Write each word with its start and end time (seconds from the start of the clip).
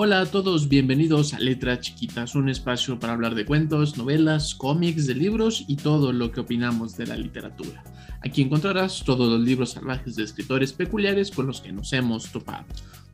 Hola 0.00 0.20
a 0.20 0.26
todos, 0.26 0.68
bienvenidos 0.68 1.34
a 1.34 1.40
Letras 1.40 1.80
Chiquitas, 1.80 2.36
un 2.36 2.48
espacio 2.48 3.00
para 3.00 3.14
hablar 3.14 3.34
de 3.34 3.44
cuentos, 3.44 3.98
novelas, 3.98 4.54
cómics, 4.54 5.08
de 5.08 5.16
libros 5.16 5.64
y 5.66 5.74
todo 5.74 6.12
lo 6.12 6.30
que 6.30 6.38
opinamos 6.38 6.96
de 6.96 7.08
la 7.08 7.16
literatura. 7.16 7.82
Aquí 8.20 8.42
encontrarás 8.42 9.02
todos 9.04 9.28
los 9.28 9.40
libros 9.40 9.70
salvajes 9.72 10.14
de 10.14 10.22
escritores 10.22 10.72
peculiares 10.72 11.32
con 11.32 11.48
los 11.48 11.60
que 11.60 11.72
nos 11.72 11.92
hemos 11.92 12.30
topado 12.30 12.64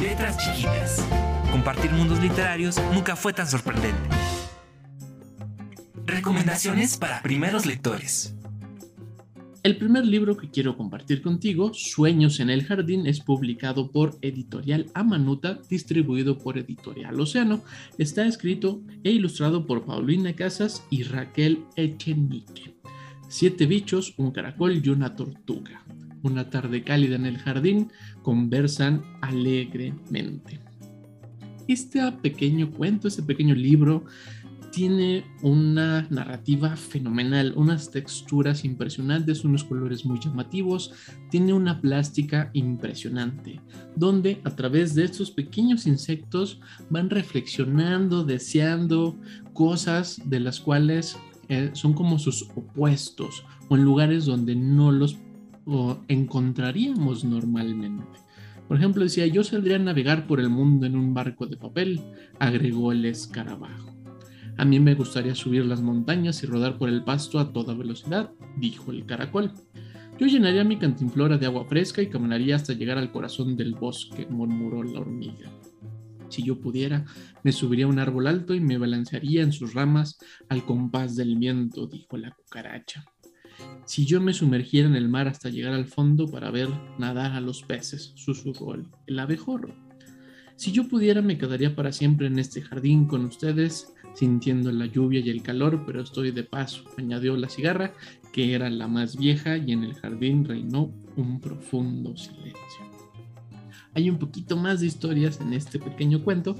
Letras 0.00 0.36
chiquitas. 0.38 1.04
Compartir 1.50 1.92
mundos 1.92 2.18
literarios 2.20 2.76
nunca 2.92 3.16
fue 3.16 3.32
tan 3.32 3.48
sorprendente. 3.48 3.98
Recomendaciones 6.06 6.96
para 6.96 7.22
primeros 7.22 7.66
lectores. 7.66 8.34
El 9.64 9.78
primer 9.78 10.04
libro 10.04 10.36
que 10.36 10.50
quiero 10.50 10.76
compartir 10.76 11.22
contigo, 11.22 11.72
Sueños 11.72 12.38
en 12.38 12.50
el 12.50 12.64
Jardín, 12.64 13.06
es 13.06 13.20
publicado 13.20 13.90
por 13.90 14.18
Editorial 14.20 14.90
Amanuta, 14.92 15.58
distribuido 15.70 16.36
por 16.36 16.58
Editorial 16.58 17.18
Océano. 17.18 17.62
Está 17.96 18.26
escrito 18.26 18.82
e 19.04 19.10
ilustrado 19.10 19.66
por 19.66 19.86
Paulina 19.86 20.34
Casas 20.34 20.84
y 20.90 21.04
Raquel 21.04 21.64
Echenique. 21.76 22.74
Siete 23.30 23.64
bichos, 23.64 24.12
un 24.18 24.32
caracol 24.32 24.82
y 24.84 24.90
una 24.90 25.16
tortuga. 25.16 25.82
Una 26.22 26.50
tarde 26.50 26.82
cálida 26.82 27.16
en 27.16 27.24
el 27.24 27.38
jardín, 27.38 27.90
conversan 28.20 29.02
alegremente. 29.22 30.60
Este 31.66 32.00
pequeño 32.12 32.70
cuento, 32.70 33.08
este 33.08 33.22
pequeño 33.22 33.54
libro, 33.54 34.04
tiene 34.74 35.24
una 35.40 36.06
narrativa 36.10 36.76
fenomenal, 36.76 37.52
unas 37.56 37.92
texturas 37.92 38.64
impresionantes, 38.64 39.44
unos 39.44 39.62
colores 39.62 40.04
muy 40.04 40.18
llamativos, 40.18 40.92
tiene 41.30 41.52
una 41.52 41.80
plástica 41.80 42.50
impresionante, 42.54 43.60
donde 43.94 44.40
a 44.42 44.50
través 44.50 44.96
de 44.96 45.04
estos 45.04 45.30
pequeños 45.30 45.86
insectos 45.86 46.60
van 46.90 47.08
reflexionando, 47.08 48.24
deseando 48.24 49.16
cosas 49.52 50.20
de 50.24 50.40
las 50.40 50.58
cuales 50.58 51.16
eh, 51.48 51.70
son 51.74 51.92
como 51.92 52.18
sus 52.18 52.50
opuestos 52.56 53.44
o 53.68 53.76
en 53.76 53.84
lugares 53.84 54.24
donde 54.24 54.56
no 54.56 54.90
los 54.90 55.18
encontraríamos 56.08 57.24
normalmente. 57.24 58.04
Por 58.66 58.78
ejemplo, 58.78 59.04
decía, 59.04 59.26
yo 59.26 59.44
saldría 59.44 59.76
a 59.76 59.78
navegar 59.78 60.26
por 60.26 60.40
el 60.40 60.48
mundo 60.48 60.84
en 60.84 60.96
un 60.96 61.14
barco 61.14 61.46
de 61.46 61.56
papel, 61.56 62.00
agregó 62.40 62.92
el 62.92 63.04
escarabajo. 63.04 63.93
A 64.56 64.64
mí 64.64 64.78
me 64.78 64.94
gustaría 64.94 65.34
subir 65.34 65.64
las 65.64 65.82
montañas 65.82 66.42
y 66.42 66.46
rodar 66.46 66.78
por 66.78 66.88
el 66.88 67.02
pasto 67.02 67.38
a 67.40 67.52
toda 67.52 67.74
velocidad, 67.74 68.30
dijo 68.56 68.92
el 68.92 69.04
caracol. 69.04 69.52
Yo 70.18 70.26
llenaría 70.26 70.62
mi 70.62 70.78
cantinflora 70.78 71.38
de 71.38 71.46
agua 71.46 71.64
fresca 71.64 72.00
y 72.00 72.08
caminaría 72.08 72.54
hasta 72.54 72.72
llegar 72.72 72.98
al 72.98 73.10
corazón 73.10 73.56
del 73.56 73.74
bosque, 73.74 74.26
murmuró 74.30 74.84
la 74.84 75.00
hormiga. 75.00 75.50
Si 76.28 76.42
yo 76.44 76.60
pudiera, 76.60 77.04
me 77.42 77.50
subiría 77.50 77.86
a 77.86 77.88
un 77.88 77.98
árbol 77.98 78.28
alto 78.28 78.54
y 78.54 78.60
me 78.60 78.78
balancearía 78.78 79.42
en 79.42 79.52
sus 79.52 79.74
ramas 79.74 80.18
al 80.48 80.64
compás 80.64 81.16
del 81.16 81.36
viento, 81.36 81.86
dijo 81.86 82.16
la 82.16 82.30
cucaracha. 82.30 83.04
Si 83.86 84.06
yo 84.06 84.20
me 84.20 84.32
sumergiera 84.32 84.88
en 84.88 84.96
el 84.96 85.08
mar 85.08 85.28
hasta 85.28 85.48
llegar 85.48 85.74
al 85.74 85.86
fondo 85.86 86.28
para 86.28 86.50
ver 86.50 86.68
nadar 86.98 87.32
a 87.32 87.40
los 87.40 87.62
peces, 87.62 88.12
susurró 88.14 88.76
el 89.06 89.18
abejorro. 89.18 89.74
Si 90.56 90.70
yo 90.70 90.88
pudiera, 90.88 91.22
me 91.22 91.38
quedaría 91.38 91.74
para 91.74 91.92
siempre 91.92 92.28
en 92.28 92.38
este 92.38 92.62
jardín 92.62 93.06
con 93.06 93.24
ustedes 93.24 93.93
sintiendo 94.14 94.72
la 94.72 94.86
lluvia 94.86 95.20
y 95.20 95.30
el 95.30 95.42
calor, 95.42 95.82
pero 95.86 96.02
estoy 96.02 96.30
de 96.30 96.44
paso, 96.44 96.84
añadió 96.96 97.36
la 97.36 97.48
cigarra, 97.48 97.92
que 98.32 98.54
era 98.54 98.70
la 98.70 98.88
más 98.88 99.16
vieja, 99.16 99.58
y 99.58 99.72
en 99.72 99.84
el 99.84 99.94
jardín 99.94 100.44
reinó 100.44 100.92
un 101.16 101.40
profundo 101.40 102.16
silencio. 102.16 102.54
Hay 103.94 104.10
un 104.10 104.18
poquito 104.18 104.56
más 104.56 104.80
de 104.80 104.86
historias 104.86 105.40
en 105.40 105.52
este 105.52 105.78
pequeño 105.78 106.24
cuento, 106.24 106.56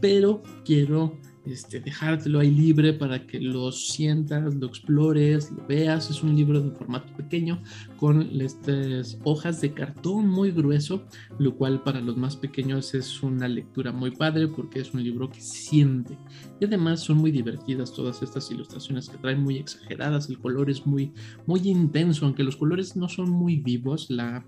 pero 0.00 0.42
quiero 0.64 1.18
este, 1.50 1.80
dejártelo 1.80 2.40
ahí 2.40 2.50
libre 2.50 2.92
para 2.92 3.26
que 3.26 3.40
lo 3.40 3.72
sientas, 3.72 4.54
lo 4.54 4.66
explores, 4.66 5.50
lo 5.50 5.66
veas. 5.66 6.10
Es 6.10 6.22
un 6.22 6.36
libro 6.36 6.60
de 6.60 6.70
formato 6.70 7.12
pequeño 7.16 7.60
con 7.96 8.22
estas 8.40 9.18
hojas 9.24 9.60
de 9.60 9.72
cartón 9.72 10.28
muy 10.28 10.50
grueso, 10.50 11.04
lo 11.38 11.54
cual 11.56 11.82
para 11.82 12.00
los 12.00 12.16
más 12.16 12.36
pequeños 12.36 12.94
es 12.94 13.22
una 13.22 13.48
lectura 13.48 13.92
muy 13.92 14.10
padre 14.10 14.48
porque 14.48 14.80
es 14.80 14.92
un 14.94 15.02
libro 15.02 15.30
que 15.30 15.40
siente. 15.40 16.16
Y 16.60 16.64
además 16.64 17.00
son 17.00 17.18
muy 17.18 17.30
divertidas 17.30 17.92
todas 17.92 18.22
estas 18.22 18.50
ilustraciones 18.50 19.08
que 19.08 19.18
traen 19.18 19.42
muy 19.42 19.56
exageradas. 19.56 20.28
El 20.28 20.38
color 20.38 20.70
es 20.70 20.86
muy, 20.86 21.12
muy 21.46 21.60
intenso, 21.68 22.26
aunque 22.26 22.42
los 22.42 22.56
colores 22.56 22.96
no 22.96 23.08
son 23.08 23.30
muy 23.30 23.56
vivos. 23.56 24.10
La 24.10 24.44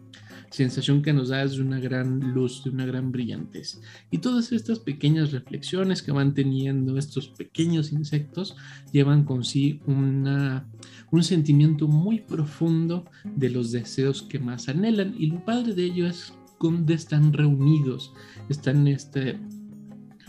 sensación 0.51 1.03
que 1.03 1.13
nos 1.13 1.29
da 1.29 1.43
es 1.43 1.53
de 1.53 1.63
una 1.63 1.81
gran 1.81 2.35
luz, 2.35 2.65
de 2.65 2.71
una 2.71 2.85
gran 2.85 3.13
brillantez. 3.13 3.81
Y 4.11 4.19
todas 4.19 4.53
estas 4.53 4.79
pequeñas 4.79 5.33
reflexiones 5.33 6.03
que 6.03 6.13
van 6.13 6.35
teniendo 6.35 6.99
estos 6.99 7.29
pequeños 7.29 7.93
insectos 7.93 8.57
llevan 8.93 9.25
con 9.25 9.45
sí 9.45 9.81
una, 9.87 10.69
un 11.11 11.23
sentimiento 11.23 11.89
muy 11.89 12.21
profundo 12.21 13.05
de 13.25 13.51
los 13.51 13.73
deseos 13.73 14.23
que 14.23 14.39
más 14.39 14.69
anhelan. 14.69 15.15
Y 15.19 15.27
lo 15.27 15.45
padre 15.45 15.75
de 15.75 15.85
ello 15.85 16.07
es 16.07 16.35
donde 16.61 16.95
están 16.95 17.33
reunidos, 17.33 18.13
están 18.49 18.87
este, 18.87 19.39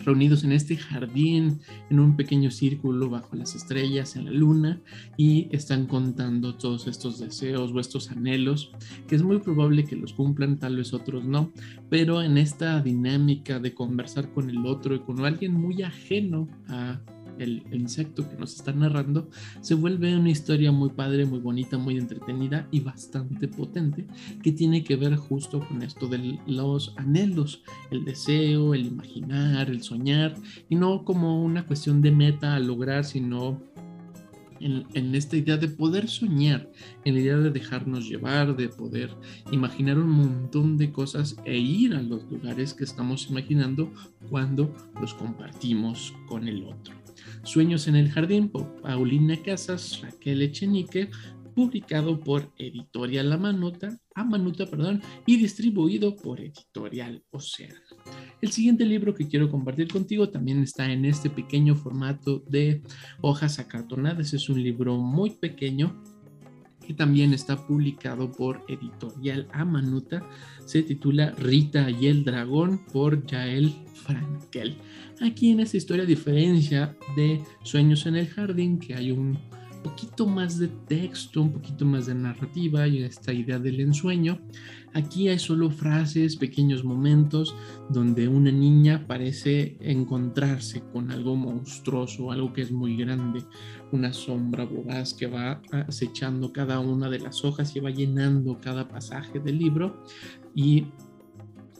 reunidos 0.05 0.43
en 0.43 0.51
este 0.51 0.77
jardín, 0.77 1.59
en 1.89 1.99
un 1.99 2.15
pequeño 2.15 2.51
círculo 2.51 3.09
bajo 3.09 3.35
las 3.35 3.55
estrellas, 3.55 4.15
en 4.15 4.25
la 4.25 4.31
luna, 4.31 4.81
y 5.17 5.47
están 5.51 5.85
contando 5.85 6.55
todos 6.55 6.87
estos 6.87 7.19
deseos 7.19 7.71
o 7.71 7.79
estos 7.79 8.11
anhelos, 8.11 8.71
que 9.07 9.15
es 9.15 9.23
muy 9.23 9.39
probable 9.39 9.85
que 9.85 9.95
los 9.95 10.13
cumplan, 10.13 10.59
tal 10.59 10.77
vez 10.77 10.93
otros 10.93 11.23
no, 11.23 11.51
pero 11.89 12.21
en 12.21 12.37
esta 12.37 12.81
dinámica 12.81 13.59
de 13.59 13.73
conversar 13.73 14.31
con 14.33 14.49
el 14.49 14.65
otro 14.65 14.95
y 14.95 14.99
con 14.99 15.23
alguien 15.25 15.53
muy 15.53 15.81
ajeno 15.81 16.47
a 16.67 16.99
el, 17.43 17.63
insecto 17.71 18.29
que 18.29 18.37
nos 18.37 18.55
está 18.55 18.71
narrando, 18.71 19.29
se 19.61 19.75
vuelve 19.75 20.15
una 20.15 20.29
historia 20.29 20.71
muy 20.71 20.89
padre, 20.89 21.25
muy 21.25 21.39
bonita, 21.39 21.77
muy 21.77 21.97
entretenida 21.97 22.67
y 22.71 22.79
bastante 22.79 23.47
potente, 23.47 24.05
que 24.41 24.51
tiene 24.51 24.83
que 24.83 24.95
ver 24.95 25.15
justo 25.15 25.59
con 25.67 25.81
esto 25.81 26.07
de 26.07 26.39
los 26.47 26.93
anhelos, 26.97 27.63
el 27.89 28.05
deseo, 28.05 28.73
el 28.73 28.85
imaginar, 28.85 29.69
el 29.69 29.83
soñar, 29.83 30.35
y 30.69 30.75
no 30.75 31.03
como 31.03 31.43
una 31.43 31.65
cuestión 31.65 32.01
de 32.01 32.11
meta 32.11 32.55
a 32.55 32.59
lograr, 32.59 33.05
sino 33.05 33.59
en, 34.61 35.15
esta 35.15 35.37
idea 35.37 35.57
de 35.57 35.67
poder 35.67 36.07
soñar, 36.07 36.69
en 37.03 37.15
la 37.15 37.21
idea 37.21 37.37
de 37.37 37.49
dejarnos 37.49 38.07
llevar, 38.07 38.55
de 38.55 38.69
poder 38.69 39.11
imaginar 39.51 39.97
un 39.97 40.09
montón 40.09 40.77
de 40.77 40.91
cosas 40.91 41.37
e 41.45 41.57
ir 41.57 41.95
a 41.95 42.01
los 42.01 42.23
lugares 42.31 42.73
que 42.73 42.83
estamos 42.83 43.29
imaginando 43.29 43.91
cuando 44.29 44.73
los 44.99 45.13
compartimos 45.13 46.13
con 46.27 46.47
el 46.47 46.63
otro. 46.63 47.00
Sueños 47.43 47.87
en 47.87 47.95
el 47.95 48.09
Jardín 48.09 48.49
por 48.49 48.81
Paulina 48.81 49.35
Casas, 49.41 50.01
Raquel 50.01 50.41
Echenique, 50.41 51.09
publicado 51.55 52.19
por 52.19 52.51
Editorial 52.57 53.31
Amanuta, 53.33 53.97
Amanuta 54.15 54.65
perdón, 54.65 55.01
y 55.25 55.37
distribuido 55.37 56.15
por 56.15 56.39
Editorial 56.39 57.23
Océano. 57.31 57.79
El 58.41 58.51
siguiente 58.51 58.85
libro 58.85 59.13
que 59.13 59.27
quiero 59.27 59.49
compartir 59.49 59.87
contigo 59.87 60.29
también 60.29 60.61
está 60.61 60.91
en 60.91 61.05
este 61.05 61.29
pequeño 61.29 61.75
formato 61.75 62.43
de 62.47 62.81
hojas 63.21 63.59
acartonadas. 63.59 64.33
Es 64.33 64.49
un 64.49 64.61
libro 64.61 64.97
muy 64.97 65.31
pequeño 65.31 66.01
que 66.85 66.93
también 66.93 67.33
está 67.33 67.67
publicado 67.67 68.31
por 68.31 68.63
Editorial 68.67 69.47
Amanuta. 69.51 70.27
Se 70.65 70.83
titula 70.83 71.31
Rita 71.31 71.89
y 71.89 72.07
el 72.07 72.23
Dragón 72.23 72.85
por 72.91 73.25
Yael 73.25 73.73
Frankel. 74.03 74.77
Aquí 75.21 75.51
en 75.51 75.59
esta 75.59 75.77
historia, 75.77 76.03
a 76.03 76.07
diferencia 76.07 76.95
de 77.15 77.41
Sueños 77.63 78.05
en 78.05 78.15
el 78.15 78.27
Jardín, 78.27 78.79
que 78.79 78.95
hay 78.95 79.11
un 79.11 79.37
poquito 79.83 80.27
más 80.27 80.57
de 80.59 80.67
texto, 80.67 81.41
un 81.41 81.53
poquito 81.53 81.85
más 81.85 82.05
de 82.05 82.15
narrativa 82.15 82.87
y 82.87 83.03
esta 83.03 83.33
idea 83.33 83.59
del 83.59 83.79
ensueño. 83.79 84.39
Aquí 84.93 85.29
hay 85.29 85.39
solo 85.39 85.71
frases, 85.71 86.35
pequeños 86.35 86.83
momentos 86.83 87.55
donde 87.89 88.27
una 88.27 88.51
niña 88.51 89.05
parece 89.07 89.77
encontrarse 89.79 90.81
con 90.91 91.11
algo 91.11 91.35
monstruoso, 91.35 92.31
algo 92.31 92.53
que 92.53 92.61
es 92.61 92.71
muy 92.71 92.97
grande, 92.97 93.43
una 93.91 94.13
sombra 94.13 94.65
voraz 94.65 95.13
que 95.13 95.27
va 95.27 95.61
acechando 95.71 96.51
cada 96.51 96.79
una 96.79 97.09
de 97.09 97.19
las 97.19 97.43
hojas 97.43 97.75
y 97.75 97.79
va 97.79 97.89
llenando 97.89 98.59
cada 98.59 98.87
pasaje 98.87 99.39
del 99.39 99.57
libro 99.57 100.03
y 100.53 100.85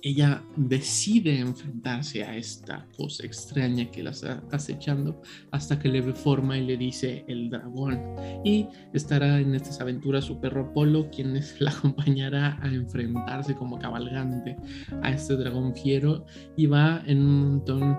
ella 0.03 0.43
decide 0.55 1.39
enfrentarse 1.39 2.23
a 2.23 2.35
esta 2.35 2.87
cosa 2.97 3.25
extraña 3.25 3.89
que 3.91 4.03
la 4.03 4.11
está 4.11 4.43
acechando 4.51 5.21
hasta 5.51 5.77
que 5.77 5.89
le 5.89 6.01
ve 6.01 6.13
forma 6.13 6.57
y 6.57 6.65
le 6.65 6.77
dice 6.77 7.23
el 7.27 7.49
dragón. 7.49 8.01
Y 8.43 8.67
estará 8.93 9.39
en 9.39 9.53
estas 9.53 9.79
aventuras 9.79 10.25
su 10.25 10.39
perro 10.39 10.65
Apolo, 10.71 11.09
quien 11.11 11.39
la 11.59 11.71
acompañará 11.71 12.59
a 12.61 12.67
enfrentarse 12.67 13.55
como 13.55 13.79
cabalgante 13.79 14.57
a 15.01 15.11
este 15.11 15.35
dragón 15.35 15.75
fiero 15.75 16.25
y 16.57 16.65
va 16.65 17.03
en 17.05 17.19
un 17.19 17.51
montón 17.51 17.97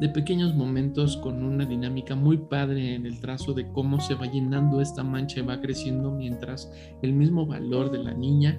de 0.00 0.08
pequeños 0.08 0.54
momentos 0.54 1.18
con 1.18 1.42
una 1.42 1.66
dinámica 1.66 2.14
muy 2.14 2.38
padre 2.38 2.94
en 2.94 3.04
el 3.04 3.20
trazo 3.20 3.52
de 3.52 3.70
cómo 3.72 4.00
se 4.00 4.14
va 4.14 4.26
llenando 4.26 4.80
esta 4.80 5.02
mancha 5.02 5.40
y 5.40 5.42
va 5.42 5.60
creciendo 5.60 6.10
mientras 6.10 6.72
el 7.02 7.12
mismo 7.12 7.46
valor 7.46 7.90
de 7.90 7.98
la 7.98 8.14
niña 8.14 8.58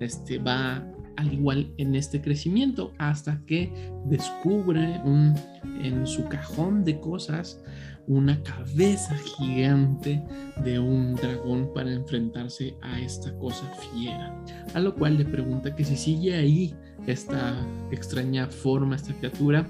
este, 0.00 0.38
va 0.38 0.90
al 1.16 1.32
igual 1.32 1.72
en 1.76 1.94
este 1.94 2.20
crecimiento 2.20 2.92
hasta 2.98 3.40
que 3.46 3.72
descubre 4.06 5.00
un, 5.04 5.34
en 5.82 6.06
su 6.06 6.28
cajón 6.28 6.84
de 6.84 7.00
cosas 7.00 7.62
una 8.10 8.42
cabeza 8.42 9.16
gigante 9.38 10.20
de 10.64 10.80
un 10.80 11.14
dragón 11.14 11.70
para 11.72 11.92
enfrentarse 11.92 12.76
a 12.82 13.00
esta 13.00 13.32
cosa 13.38 13.64
fiera. 13.92 14.34
A 14.74 14.80
lo 14.80 14.96
cual 14.96 15.16
le 15.16 15.24
pregunta 15.24 15.76
que 15.76 15.84
si 15.84 15.96
sigue 15.96 16.34
ahí 16.34 16.74
esta 17.06 17.54
extraña 17.92 18.48
forma, 18.48 18.96
esta 18.96 19.14
criatura, 19.14 19.68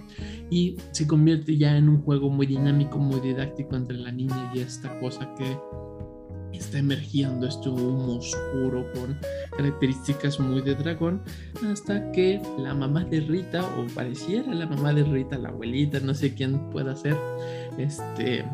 y 0.50 0.76
se 0.90 1.06
convierte 1.06 1.58
ya 1.58 1.76
en 1.76 1.90
un 1.90 2.02
juego 2.02 2.30
muy 2.30 2.46
dinámico, 2.46 2.98
muy 2.98 3.20
didáctico 3.20 3.76
entre 3.76 3.98
la 3.98 4.10
niña 4.10 4.50
y 4.54 4.60
esta 4.60 4.98
cosa 5.00 5.32
que 5.36 5.56
está 6.58 6.78
emergiendo 6.78 7.46
este 7.46 7.68
humo 7.68 8.16
oscuro 8.16 8.86
con 8.94 9.18
características 9.56 10.38
muy 10.40 10.62
de 10.62 10.74
dragón, 10.74 11.22
hasta 11.70 12.10
que 12.12 12.40
la 12.58 12.74
mamá 12.74 13.04
de 13.04 13.20
Rita, 13.20 13.62
o 13.78 13.86
pareciera 13.94 14.54
la 14.54 14.66
mamá 14.66 14.92
de 14.92 15.04
Rita, 15.04 15.38
la 15.38 15.48
abuelita, 15.48 16.00
no 16.00 16.14
sé 16.14 16.34
quién 16.34 16.70
pueda 16.70 16.94
ser, 16.96 17.16
este, 17.78 18.44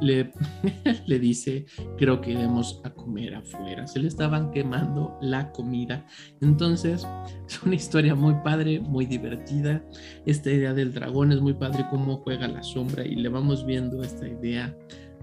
le, 0.00 0.32
le, 1.06 1.18
dice, 1.18 1.66
creo 1.96 2.20
que 2.20 2.32
iremos 2.32 2.80
a 2.84 2.90
comer 2.90 3.34
afuera. 3.34 3.86
Se 3.86 4.00
le 4.00 4.08
estaban 4.08 4.50
quemando 4.50 5.16
la 5.20 5.52
comida. 5.52 6.06
Entonces, 6.40 7.06
es 7.46 7.62
una 7.62 7.76
historia 7.76 8.14
muy 8.14 8.34
padre, 8.42 8.80
muy 8.80 9.06
divertida. 9.06 9.82
Esta 10.26 10.50
idea 10.50 10.74
del 10.74 10.92
dragón 10.92 11.32
es 11.32 11.40
muy 11.40 11.54
padre, 11.54 11.86
cómo 11.90 12.18
juega 12.18 12.48
la 12.48 12.62
sombra 12.62 13.04
y 13.04 13.14
le 13.14 13.28
vamos 13.28 13.64
viendo 13.64 14.02
esta 14.02 14.26
idea 14.26 14.76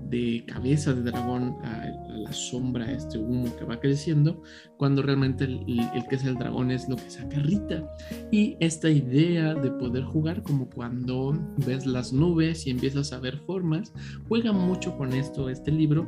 de 0.08 0.44
cabeza 0.48 0.94
de 0.94 1.04
dragón 1.04 1.56
a, 1.64 1.88
la 2.10 2.34
sombra, 2.34 2.92
este 2.92 3.18
humo 3.18 3.56
que 3.56 3.66
va 3.66 3.80
creciendo, 3.80 4.44
cuando 4.78 5.02
realmente 5.02 5.46
el, 5.46 5.66
que 6.10 6.16
es 6.16 6.26
el 6.26 6.36
dragón 6.36 6.72
es 6.72 6.90
lo 6.90 6.96
que 6.96 7.10
saca 7.10 7.40
Rita. 7.40 7.88
Y 8.32 8.58
esta 8.60 8.90
idea 8.90 9.54
de 9.54 9.72
poder 9.72 10.04
jugar 10.04 10.44
como 10.44 10.70
cuando 10.70 11.34
ves 11.66 11.86
las 11.86 12.12
nubes 12.12 12.68
y 12.68 12.72
empiezas 12.72 13.14
a 13.14 13.20
ver 13.20 13.38
formas, 13.40 13.94
juega 14.28 14.52
mucho 14.52 14.98
con 14.98 15.14
esto 15.14 15.50
este 15.50 15.72
libro 15.72 16.08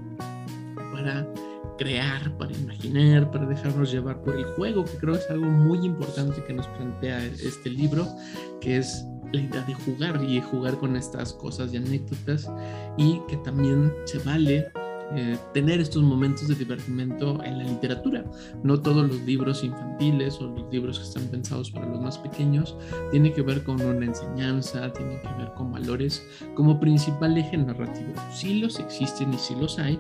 para 0.92 1.28
crear, 1.78 2.38
para 2.38 2.54
imaginar, 2.54 3.32
para 3.32 3.46
dejarnos 3.48 3.92
llevar 3.92 4.22
por 4.22 4.36
el 4.36 4.46
juego, 4.56 4.86
que 4.86 4.98
creo 4.98 5.16
es 5.16 5.28
algo 5.30 5.48
muy 5.48 5.86
importante 5.86 6.44
que 6.44 6.54
nos 6.54 6.68
plantea 6.68 7.26
este 7.26 7.70
libro, 7.70 8.08
que 8.60 8.78
es 8.78 9.06
la 9.34 9.42
idea 9.42 9.62
de 9.62 9.74
jugar 9.74 10.24
y 10.24 10.42
jugar 10.42 10.78
con 10.78 10.96
estas 10.96 11.34
cosas 11.34 11.74
y 11.74 11.78
anécdotas 11.78 12.50
y 12.98 13.20
que 13.28 13.38
también 13.38 13.94
se 14.06 14.20
vale 14.20 14.68
eh, 15.14 15.38
tener 15.54 15.82
estos 15.82 16.02
momentos 16.04 16.48
de 16.48 16.56
divertimento 16.56 17.44
en 17.44 17.58
la 17.58 17.66
literatura. 17.66 18.24
No 18.64 18.80
todos 18.80 19.10
los 19.10 19.22
libros 19.24 19.62
infantiles 19.62 20.40
o 20.40 20.48
los 20.48 20.72
libros 20.72 21.00
que 21.00 21.06
están 21.06 21.24
pensados 21.26 21.70
para 21.70 21.86
los 21.86 22.00
más 22.00 22.18
pequeños 22.18 22.78
tienen 23.12 23.34
que 23.34 23.42
ver 23.42 23.62
con 23.64 23.82
una 23.82 24.06
enseñanza, 24.06 24.92
tienen 24.94 25.20
que 25.22 25.28
ver 25.38 25.52
con 25.56 25.70
valores 25.72 26.26
como 26.56 26.80
principal 26.80 27.38
eje 27.38 27.58
narrativo. 27.58 28.14
Sí 28.32 28.62
los 28.62 28.80
existen 28.80 29.34
y 29.34 29.38
sí 29.38 29.54
los 29.60 29.80
hay, 29.80 30.00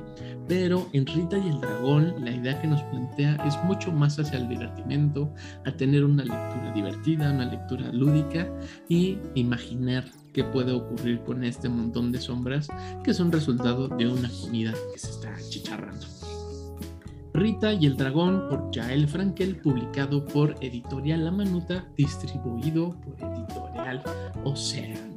pero 0.51 0.89
en 0.91 1.05
Rita 1.05 1.37
y 1.37 1.47
el 1.47 1.61
Dragón 1.61 2.13
la 2.25 2.29
idea 2.29 2.61
que 2.61 2.67
nos 2.67 2.83
plantea 2.83 3.37
es 3.47 3.57
mucho 3.63 3.89
más 3.89 4.19
hacia 4.19 4.37
el 4.37 4.49
divertimento, 4.49 5.33
a 5.65 5.71
tener 5.71 6.03
una 6.03 6.25
lectura 6.25 6.73
divertida, 6.75 7.31
una 7.31 7.45
lectura 7.45 7.89
lúdica 7.93 8.51
y 8.89 9.17
imaginar 9.35 10.03
qué 10.33 10.43
puede 10.43 10.73
ocurrir 10.73 11.21
con 11.21 11.45
este 11.45 11.69
montón 11.69 12.11
de 12.11 12.19
sombras 12.19 12.67
que 13.01 13.13
son 13.13 13.31
resultado 13.31 13.87
de 13.87 14.09
una 14.09 14.29
comida 14.41 14.73
que 14.91 14.99
se 14.99 15.11
está 15.11 15.33
chicharrando. 15.49 16.05
Rita 17.33 17.71
y 17.71 17.85
el 17.85 17.95
dragón 17.95 18.49
por 18.49 18.75
Jael 18.75 19.07
Frankel, 19.07 19.55
publicado 19.55 20.25
por 20.25 20.57
Editorial 20.59 21.23
La 21.23 21.31
Manuta, 21.31 21.87
distribuido 21.95 22.93
por 22.99 23.15
Editorial 23.25 24.03
Océano. 24.43 25.10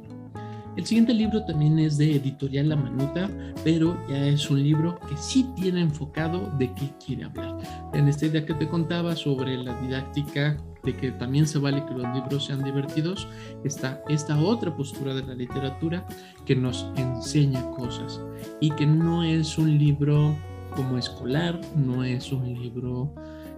El 0.77 0.85
siguiente 0.85 1.13
libro 1.13 1.43
también 1.45 1.79
es 1.79 1.97
de 1.97 2.17
Editorial 2.17 2.67
La 2.67 2.75
Manuta, 2.75 3.29
pero 3.63 3.97
ya 4.09 4.27
es 4.27 4.49
un 4.49 4.61
libro 4.61 4.99
que 5.07 5.15
sí 5.15 5.49
tiene 5.55 5.79
enfocado 5.79 6.51
de 6.57 6.73
qué 6.73 6.89
quiere 7.03 7.23
hablar. 7.23 7.57
En 7.93 8.09
esta 8.09 8.25
idea 8.25 8.45
que 8.45 8.53
te 8.55 8.67
contaba 8.67 9.15
sobre 9.15 9.57
la 9.57 9.79
didáctica 9.81 10.57
de 10.83 10.93
que 10.97 11.11
también 11.11 11.47
se 11.47 11.59
vale 11.59 11.83
que 11.85 11.93
los 11.93 12.13
libros 12.13 12.45
sean 12.45 12.61
divertidos, 12.61 13.25
está 13.63 14.03
esta 14.09 14.37
otra 14.37 14.75
postura 14.75 15.13
de 15.13 15.23
la 15.23 15.33
literatura 15.33 16.05
que 16.45 16.57
nos 16.57 16.85
enseña 16.97 17.71
cosas 17.71 18.21
y 18.59 18.69
que 18.71 18.85
no 18.85 19.23
es 19.23 19.57
un 19.57 19.77
libro 19.77 20.35
como 20.75 20.97
escolar, 20.97 21.59
no 21.77 22.03
es 22.03 22.33
un 22.33 22.53
libro 22.53 23.13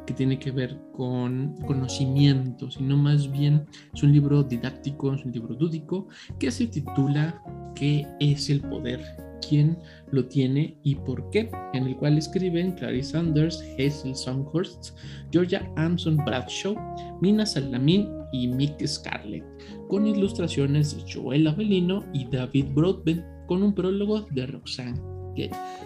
que 0.08 0.14
tiene 0.14 0.40
que 0.40 0.50
ver 0.50 0.80
con 0.94 1.56
conocimiento, 1.68 2.72
sino 2.72 2.98
más 2.98 3.32
bien 3.32 3.66
es 3.94 4.02
un 4.02 4.14
libro 4.14 4.42
didáctico, 4.42 5.14
es 5.14 5.24
un 5.24 5.32
libro 5.32 5.56
lúdico 5.60 6.08
que 6.40 6.50
se 6.50 6.66
titula 6.66 7.40
¿Qué 7.76 8.08
es 8.20 8.50
el 8.50 8.62
poder? 8.62 9.02
quién 9.48 9.78
lo 10.12 10.26
tiene 10.26 10.76
y 10.84 10.96
por 10.96 11.30
qué, 11.30 11.50
en 11.74 11.86
el 11.86 11.96
cual 11.98 12.18
escriben 12.18 12.72
Clarice 12.72 13.12
Sanders, 13.12 13.64
Hazel 13.74 14.16
Songhurst, 14.16 14.98
Georgia 15.32 15.72
Amson 15.76 16.18
Bradshaw, 16.18 16.76
Mina 17.22 17.46
Salamin 17.46 18.10
y 18.32 18.48
Mick 18.48 18.86
Scarlett, 18.86 19.46
con 19.90 20.08
ilustraciones 20.08 20.96
de 20.96 21.14
Joel 21.14 21.48
Avelino 21.48 22.04
y 22.14 22.26
David 22.26 22.66
Broadbent, 22.74 23.24
con 23.46 23.64
un 23.64 23.74
prólogo 23.74 24.22
de 24.32 24.48
Roxanne 24.48 25.17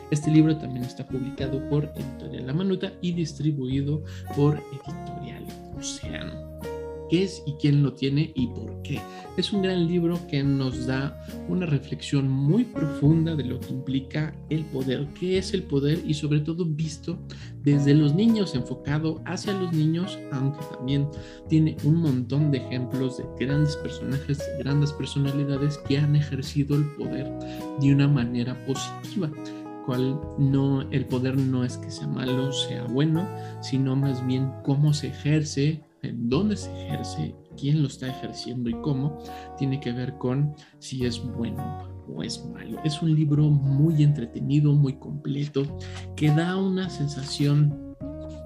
Este 0.10 0.32
libro 0.32 0.58
también 0.58 0.86
está 0.86 1.06
publicado 1.06 1.68
por 1.70 1.92
Editorial 1.96 2.48
La 2.48 2.54
Manuta 2.54 2.94
y 3.02 3.12
distribuido 3.14 4.04
por 4.36 4.62
Editorial 4.72 5.46
Océano 5.78 6.60
qué 7.12 7.24
es 7.24 7.44
y 7.46 7.54
quién 7.54 7.84
lo 7.84 7.94
tiene 7.94 8.32
y 8.36 8.48
por 8.48 8.82
qué. 8.84 9.02
Es 9.36 9.52
un 9.52 9.62
gran 9.62 9.86
libro 9.86 10.18
que 10.30 10.42
nos 10.44 10.88
da 10.88 11.22
una 11.50 11.66
reflexión 11.66 12.30
muy 12.30 12.64
profunda 12.64 13.36
de 13.36 13.44
lo 13.44 13.60
que 13.60 13.70
implica 13.70 14.34
el 14.50 14.64
poder, 14.66 15.08
qué 15.20 15.38
es 15.38 15.54
el 15.54 15.64
poder 15.64 16.00
y 16.06 16.14
sobre 16.14 16.40
todo 16.40 16.66
visto 16.66 17.20
desde 17.64 17.94
los 17.94 18.16
niños, 18.16 18.56
enfocado 18.56 19.22
hacia 19.26 19.54
los 19.54 19.74
niños, 19.74 20.18
aunque 20.32 20.64
también 20.74 21.08
tiene 21.50 21.76
un 21.84 21.96
montón 21.98 22.50
de 22.50 22.60
ejemplos 22.60 23.18
de 23.18 23.26
grandes 23.46 23.76
personajes, 23.78 24.38
de 24.38 24.64
grandes 24.64 24.94
personalidades 24.94 25.78
que 25.80 25.98
han 25.98 26.16
ejercido 26.16 26.78
el 26.78 26.86
poder 26.96 27.30
de 27.82 27.94
una 27.94 28.08
manera 28.08 28.58
positiva 28.66 29.30
cual 29.86 30.20
no, 30.38 30.84
el 30.92 31.06
poder 31.06 31.38
no 31.38 31.66
es 31.66 31.78
que 31.78 31.90
sea 31.90 32.08
malo, 32.08 32.52
sea 32.52 32.84
bueno, 32.84 33.28
sino 33.62 33.96
más 33.96 34.26
bien 34.26 34.52
cómo 34.64 34.94
se 34.94 35.08
ejerce, 35.08 35.82
dónde 36.14 36.56
se 36.56 36.72
ejerce, 36.86 37.36
quién 37.58 37.82
lo 37.82 37.88
está 37.88 38.08
ejerciendo 38.08 38.70
y 38.70 38.74
cómo, 38.82 39.20
tiene 39.58 39.80
que 39.80 39.92
ver 39.92 40.18
con 40.18 40.54
si 40.80 41.06
es 41.06 41.22
bueno 41.24 41.90
o 42.08 42.24
es 42.24 42.44
malo. 42.46 42.80
Es 42.84 43.02
un 43.02 43.16
libro 43.16 43.50
muy 43.50 44.04
entretenido, 44.04 44.74
muy 44.74 44.94
completo, 44.94 45.64
que 46.16 46.30
da 46.30 46.58
una 46.58 46.90
sensación 46.90 47.96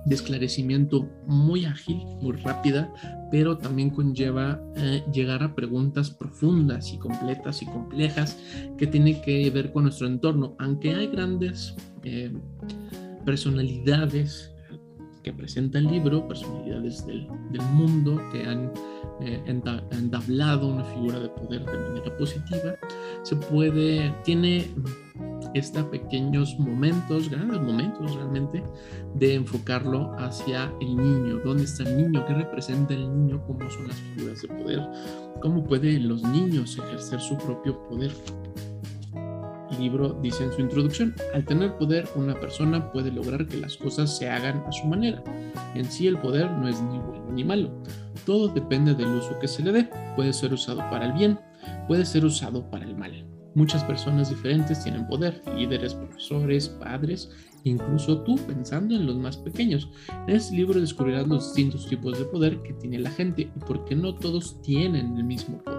de 0.06 0.16
esclarecimiento 0.16 1.10
muy 1.26 1.66
ágil, 1.66 1.98
muy 2.22 2.34
rápida, 2.38 2.94
pero 3.32 3.58
también 3.58 3.90
conlleva 3.90 4.62
eh, 4.76 5.04
llegar 5.12 5.42
a 5.42 5.56
preguntas 5.56 6.12
profundas 6.12 6.94
y 6.94 7.00
completas 7.00 7.62
y 7.64 7.66
complejas 7.66 8.38
que 8.78 8.86
tienen 8.86 9.22
que 9.22 9.50
ver 9.50 9.74
con 9.74 9.84
nuestro 9.84 10.06
entorno. 10.06 10.56
Aunque 10.60 10.94
hay 10.94 11.08
grandes 11.08 11.76
eh, 12.04 12.32
personalidades 13.26 14.55
que 15.26 15.34
presenta 15.34 15.80
el 15.80 15.88
libro, 15.88 16.28
personalidades 16.28 17.04
del, 17.08 17.28
mundo 17.74 18.22
que 18.32 18.46
han 18.46 18.72
eh, 19.22 19.42
entablado 19.92 20.68
una 20.68 20.84
figura 20.86 21.20
de 21.20 21.30
poder 21.30 21.66
de 21.66 21.78
manera 21.78 22.16
positiva, 22.16 22.76
se 23.24 23.36
puede, 23.36 24.14
tiene 24.24 24.68
estos 25.56 25.86
pequeños 25.86 26.60
momentos, 26.60 27.28
grandes 27.32 27.60
momentos 27.60 28.14
realmente, 28.16 28.64
de 29.16 29.34
enfocarlo 29.34 30.14
hacia 30.20 30.72
el 30.80 30.96
niño. 30.96 31.40
¿Dónde 31.44 31.64
está 31.64 31.84
el 31.84 31.98
niño? 31.98 32.24
¿Qué 32.28 32.36
representa 32.36 32.94
el 32.94 33.10
niño? 33.10 33.42
¿Cómo 33.48 33.68
son 33.72 33.88
las 33.88 33.98
figuras 33.98 34.44
de 34.44 34.48
poder? 34.48 34.88
¿Cómo 35.42 35.64
pueden 35.64 36.08
los 36.08 36.22
niños 36.22 36.78
ejercer 36.78 37.20
su 37.20 37.36
propio 37.38 37.82
poder? 37.90 38.12
Libro 39.80 40.18
dice 40.22 40.44
en 40.44 40.54
su 40.54 40.62
introducción, 40.62 41.16
al 41.34 41.46
tener 41.46 41.78
poder 41.78 42.08
una 42.16 42.40
persona 42.40 42.92
puede 42.92 43.12
lograr 43.12 43.48
que 43.48 43.58
las 43.58 43.78
cosas 43.78 44.18
se 44.18 44.30
hagan 44.30 44.64
a 44.68 44.72
su 44.72 44.86
manera. 44.88 45.24
En 45.74 45.86
sí 45.86 46.08
el 46.08 46.18
poder 46.18 46.50
no 46.52 46.68
es 46.68 46.82
ni 46.82 47.00
bueno 47.00 47.32
ni 47.32 47.44
malo, 47.44 47.70
todo 48.26 48.48
depende 48.48 48.94
del 48.94 49.08
uso 49.08 49.38
que 49.40 49.48
se 49.48 49.64
le 49.64 49.72
dé. 49.72 49.90
Puede 50.16 50.34
ser 50.34 50.54
usado 50.54 50.80
para 50.90 51.06
el 51.06 51.14
bien, 51.14 51.40
puede 51.88 52.06
ser 52.06 52.26
usado 52.26 52.70
para 52.70 52.86
el 52.86 52.96
mal. 52.96 53.26
Muchas 53.56 53.84
personas 53.86 54.30
diferentes 54.30 54.84
tienen 54.84 55.08
poder, 55.08 55.42
líderes, 55.56 55.94
profesores, 55.94 56.68
padres, 56.68 57.32
incluso 57.64 58.22
tú 58.24 58.36
pensando 58.48 58.96
en 58.96 59.06
los 59.06 59.16
más 59.16 59.38
pequeños. 59.38 59.90
En 60.28 60.36
este 60.36 60.56
libro 60.56 60.80
descubrirás 60.80 61.28
los 61.28 61.46
distintos 61.46 61.88
tipos 61.88 62.20
de 62.20 62.26
poder 62.26 62.62
que 62.64 62.74
tiene 62.74 63.00
la 63.00 63.12
gente 63.12 63.44
y 63.44 63.60
por 63.60 63.86
qué 63.86 63.96
no 63.96 64.14
todos 64.16 64.62
tienen 64.62 65.16
el 65.18 65.24
mismo 65.24 65.60
poder. 65.60 65.75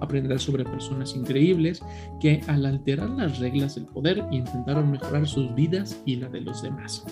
Aprenderás 0.00 0.42
sobre 0.42 0.64
personas 0.64 1.14
increíbles 1.14 1.82
que 2.20 2.42
al 2.46 2.66
alterar 2.66 3.10
las 3.10 3.38
reglas 3.38 3.74
del 3.74 3.86
poder 3.86 4.24
intentaron 4.30 4.90
mejorar 4.90 5.26
sus 5.26 5.54
vidas 5.54 6.00
y 6.04 6.16
la 6.16 6.28
de 6.28 6.40
los 6.40 6.62
demás. 6.62 7.04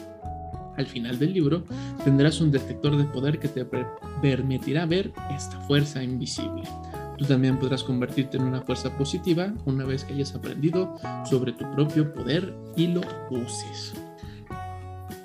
Al 0.77 0.87
final 0.87 1.19
del 1.19 1.35
libro 1.35 1.65
tendrás 2.05 2.41
un 2.41 2.51
detector 2.51 2.97
de 2.97 3.05
poder 3.05 3.39
que 3.39 3.49
te 3.49 3.67
permitirá 4.23 4.87
ver 4.87 5.13
esta 5.31 5.61
fuerza 5.61 6.03
invisible. 6.03 6.63
Tú 7.19 7.27
también 7.27 7.59
podrás 7.59 7.85
convertirte 7.85 8.39
en 8.39 8.45
una 8.45 8.63
fuerza 8.63 8.97
positiva 8.97 9.53
una 9.67 9.85
vez 9.85 10.05
que 10.05 10.15
hayas 10.15 10.35
aprendido 10.35 10.97
sobre 11.29 11.53
tu 11.53 11.71
propio 11.73 12.15
poder 12.15 12.57
y 12.77 12.87
lo 12.87 13.03
uses. 13.31 13.93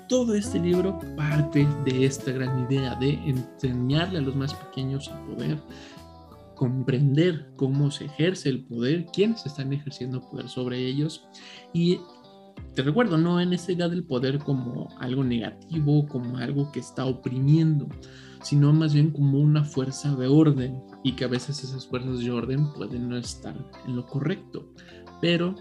Todo 0.06 0.34
este 0.34 0.58
libro 0.58 0.98
parte 1.16 1.66
de 1.86 2.04
esta 2.04 2.32
gran 2.32 2.70
idea 2.70 2.94
de 2.96 3.14
enseñarle 3.26 4.18
a 4.18 4.20
los 4.20 4.36
más 4.36 4.52
pequeños 4.52 5.08
a 5.08 5.18
poder 5.24 5.56
comprender 6.56 7.52
cómo 7.54 7.92
se 7.92 8.06
ejerce 8.06 8.48
el 8.48 8.64
poder, 8.64 9.06
quiénes 9.12 9.46
están 9.46 9.72
ejerciendo 9.72 10.28
poder 10.28 10.48
sobre 10.48 10.84
ellos. 10.84 11.28
Y 11.72 12.00
te 12.74 12.82
recuerdo, 12.82 13.16
no 13.16 13.40
en 13.40 13.52
esta 13.52 13.72
idea 13.72 13.88
del 13.88 14.04
poder 14.04 14.38
como 14.38 14.88
algo 14.98 15.22
negativo, 15.22 16.06
como 16.08 16.38
algo 16.38 16.72
que 16.72 16.80
está 16.80 17.06
oprimiendo, 17.06 17.86
sino 18.42 18.72
más 18.72 18.92
bien 18.94 19.10
como 19.10 19.38
una 19.38 19.64
fuerza 19.64 20.14
de 20.16 20.26
orden 20.26 20.82
y 21.04 21.12
que 21.12 21.24
a 21.24 21.28
veces 21.28 21.62
esas 21.62 21.86
fuerzas 21.86 22.18
de 22.18 22.30
orden 22.30 22.72
pueden 22.74 23.08
no 23.08 23.16
estar 23.16 23.56
en 23.86 23.96
lo 23.96 24.06
correcto. 24.06 24.68
Pero 25.20 25.54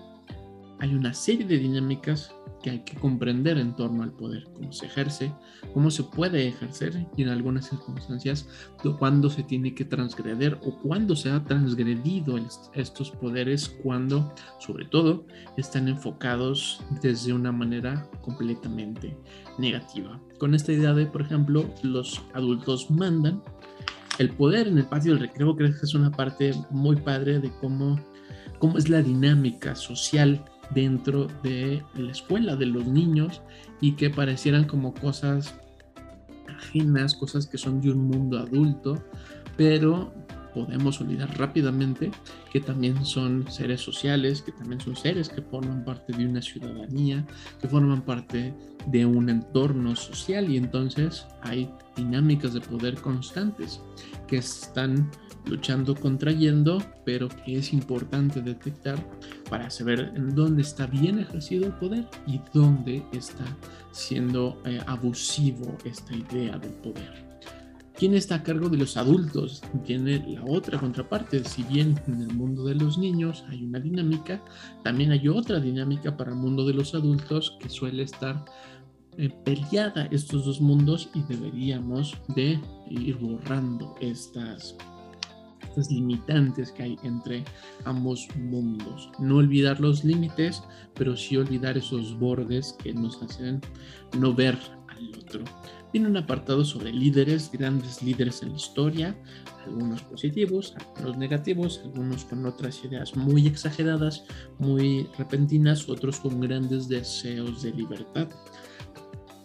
hay 0.79 0.93
una 0.93 1.13
serie 1.13 1.45
de 1.45 1.57
dinámicas 1.57 2.34
que 2.65 2.71
hay 2.71 2.79
que 2.79 2.95
comprender 2.95 3.59
en 3.59 3.75
torno 3.75 4.01
al 4.01 4.11
poder, 4.11 4.47
cómo 4.55 4.73
se 4.73 4.87
ejerce, 4.87 5.31
cómo 5.71 5.91
se 5.91 6.01
puede 6.01 6.47
ejercer 6.47 7.05
y 7.15 7.21
en 7.21 7.29
algunas 7.29 7.69
circunstancias 7.69 8.49
cuándo 8.97 9.29
se 9.29 9.43
tiene 9.43 9.75
que 9.75 9.85
transgreder 9.85 10.57
o 10.65 10.75
cuándo 10.79 11.15
se 11.15 11.29
ha 11.29 11.43
transgredido 11.43 12.39
estos 12.73 13.11
poderes, 13.11 13.69
cuando 13.83 14.33
sobre 14.59 14.85
todo 14.85 15.27
están 15.57 15.87
enfocados 15.87 16.81
desde 17.03 17.33
una 17.33 17.51
manera 17.51 18.09
completamente 18.21 19.15
negativa. 19.59 20.19
Con 20.39 20.55
esta 20.55 20.73
idea 20.73 20.95
de, 20.95 21.05
por 21.05 21.21
ejemplo, 21.21 21.71
los 21.83 22.23
adultos 22.33 22.89
mandan, 22.89 23.43
el 24.17 24.31
poder 24.31 24.69
en 24.69 24.79
el 24.79 24.87
patio 24.87 25.11
del 25.11 25.21
recreo 25.21 25.55
creo 25.55 25.71
que 25.71 25.85
es 25.85 25.93
una 25.93 26.09
parte 26.09 26.51
muy 26.71 26.95
padre 26.95 27.37
de 27.37 27.51
cómo, 27.61 27.99
cómo 28.57 28.79
es 28.79 28.89
la 28.89 29.03
dinámica 29.03 29.75
social 29.75 30.43
dentro 30.71 31.27
de 31.43 31.83
la 31.95 32.11
escuela 32.11 32.55
de 32.55 32.65
los 32.65 32.85
niños 32.85 33.41
y 33.81 33.93
que 33.93 34.09
parecieran 34.09 34.65
como 34.65 34.93
cosas 34.93 35.55
ajenas, 36.47 37.15
cosas 37.15 37.47
que 37.47 37.57
son 37.57 37.81
de 37.81 37.91
un 37.91 38.07
mundo 38.07 38.39
adulto, 38.39 39.03
pero 39.57 40.13
podemos 40.55 41.01
olvidar 41.01 41.37
rápidamente 41.37 42.09
que 42.51 42.61
también 42.61 43.05
son 43.05 43.45
seres 43.51 43.81
sociales, 43.81 44.41
que 44.41 44.53
también 44.53 44.79
son 44.79 44.95
seres 44.95 45.29
que 45.29 45.41
forman 45.41 45.83
parte 45.83 46.13
de 46.13 46.25
una 46.25 46.41
ciudadanía, 46.41 47.25
que 47.61 47.67
forman 47.67 48.01
parte 48.01 48.53
de 48.87 49.05
un 49.05 49.29
entorno 49.29 49.95
social 49.95 50.49
y 50.49 50.57
entonces 50.57 51.25
hay 51.41 51.69
dinámicas 51.95 52.53
de 52.53 52.61
poder 52.61 52.95
constantes 52.95 53.81
que 54.27 54.37
están 54.37 55.11
luchando, 55.45 55.93
contrayendo, 55.93 56.81
pero 57.03 57.27
que 57.27 57.57
es 57.57 57.73
importante 57.73 58.41
detectar 58.41 58.97
para 59.49 59.69
saber 59.69 60.13
en 60.15 60.33
dónde 60.33 60.61
está 60.61 60.87
bien 60.87 61.19
ejercido 61.19 61.67
el 61.67 61.73
poder 61.73 62.07
y 62.25 62.39
dónde 62.53 63.03
está 63.11 63.45
siendo 63.91 64.61
eh, 64.65 64.79
abusivo 64.87 65.77
esta 65.83 66.15
idea 66.15 66.57
del 66.57 66.73
poder. 66.73 67.24
¿Quién 67.97 68.13
está 68.13 68.35
a 68.35 68.43
cargo 68.43 68.67
de 68.67 68.77
los 68.77 68.97
adultos? 68.97 69.61
Tiene 69.85 70.21
la 70.27 70.43
otra 70.43 70.77
contraparte. 70.77 71.43
Si 71.45 71.63
bien 71.63 71.97
en 72.07 72.21
el 72.21 72.33
mundo 72.33 72.65
de 72.65 72.75
los 72.75 72.97
niños 72.97 73.45
hay 73.47 73.63
una 73.63 73.79
dinámica, 73.79 74.43
también 74.83 75.11
hay 75.11 75.29
otra 75.29 75.61
dinámica 75.61 76.17
para 76.17 76.31
el 76.31 76.37
mundo 76.37 76.65
de 76.65 76.73
los 76.73 76.93
adultos 76.93 77.57
que 77.61 77.69
suele 77.69 78.03
estar 78.03 78.43
eh, 79.17 79.29
peleada 79.45 80.09
estos 80.11 80.45
dos 80.45 80.59
mundos 80.59 81.09
y 81.13 81.21
deberíamos 81.23 82.17
de 82.35 82.59
ir 82.89 83.15
borrando 83.15 83.95
estas 84.01 84.75
limitantes 85.89 86.71
que 86.73 86.83
hay 86.83 86.99
entre 87.03 87.45
ambos 87.85 88.27
mundos. 88.35 89.09
No 89.19 89.37
olvidar 89.37 89.79
los 89.79 90.03
límites, 90.03 90.61
pero 90.95 91.15
sí 91.15 91.37
olvidar 91.37 91.77
esos 91.77 92.19
bordes 92.19 92.75
que 92.83 92.93
nos 92.93 93.21
hacen 93.23 93.61
no 94.19 94.33
ver 94.33 94.57
al 94.89 95.09
otro. 95.17 95.43
Tiene 95.95 96.09
un 96.09 96.17
apartado 96.17 96.65
sobre 96.65 96.91
líderes, 96.91 97.49
grandes 97.49 98.03
líderes 98.03 98.43
en 98.43 98.49
la 98.49 98.57
historia, 98.57 99.15
algunos 99.65 100.01
positivos, 100.01 100.75
algunos 100.97 101.17
negativos, 101.17 101.79
algunos 101.85 102.25
con 102.25 102.45
otras 102.45 102.83
ideas 102.83 103.15
muy 103.15 103.47
exageradas, 103.47 104.25
muy 104.59 105.07
repentinas, 105.17 105.87
otros 105.87 106.19
con 106.19 106.41
grandes 106.41 106.89
deseos 106.89 107.63
de 107.63 107.71
libertad. 107.71 108.27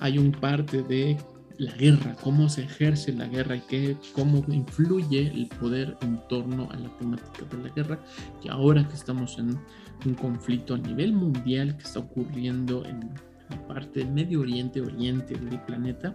Hay 0.00 0.19
un 0.19 0.33
parte 0.33 0.83
de 0.83 1.16
la 1.59 1.73
guerra, 1.76 2.16
cómo 2.21 2.49
se 2.49 2.64
ejerce 2.64 3.12
la 3.12 3.28
guerra 3.28 3.54
y 3.54 3.61
qué, 3.69 3.97
cómo 4.12 4.45
influye 4.49 5.28
el 5.28 5.47
poder 5.47 5.97
en 6.00 6.21
torno 6.28 6.69
a 6.73 6.76
la 6.76 6.88
temática 6.97 7.45
de 7.49 7.62
la 7.62 7.69
guerra. 7.76 8.04
Y 8.42 8.49
ahora 8.49 8.88
que 8.88 8.95
estamos 8.95 9.38
en 9.38 9.57
un 10.04 10.14
conflicto 10.14 10.75
a 10.75 10.78
nivel 10.78 11.12
mundial 11.12 11.76
que 11.76 11.85
está 11.85 12.00
ocurriendo 12.00 12.85
en 12.87 13.09
parte 13.57 14.00
del 14.00 14.11
Medio 14.11 14.40
Oriente, 14.40 14.80
Oriente 14.80 15.35
del 15.35 15.61
planeta, 15.61 16.14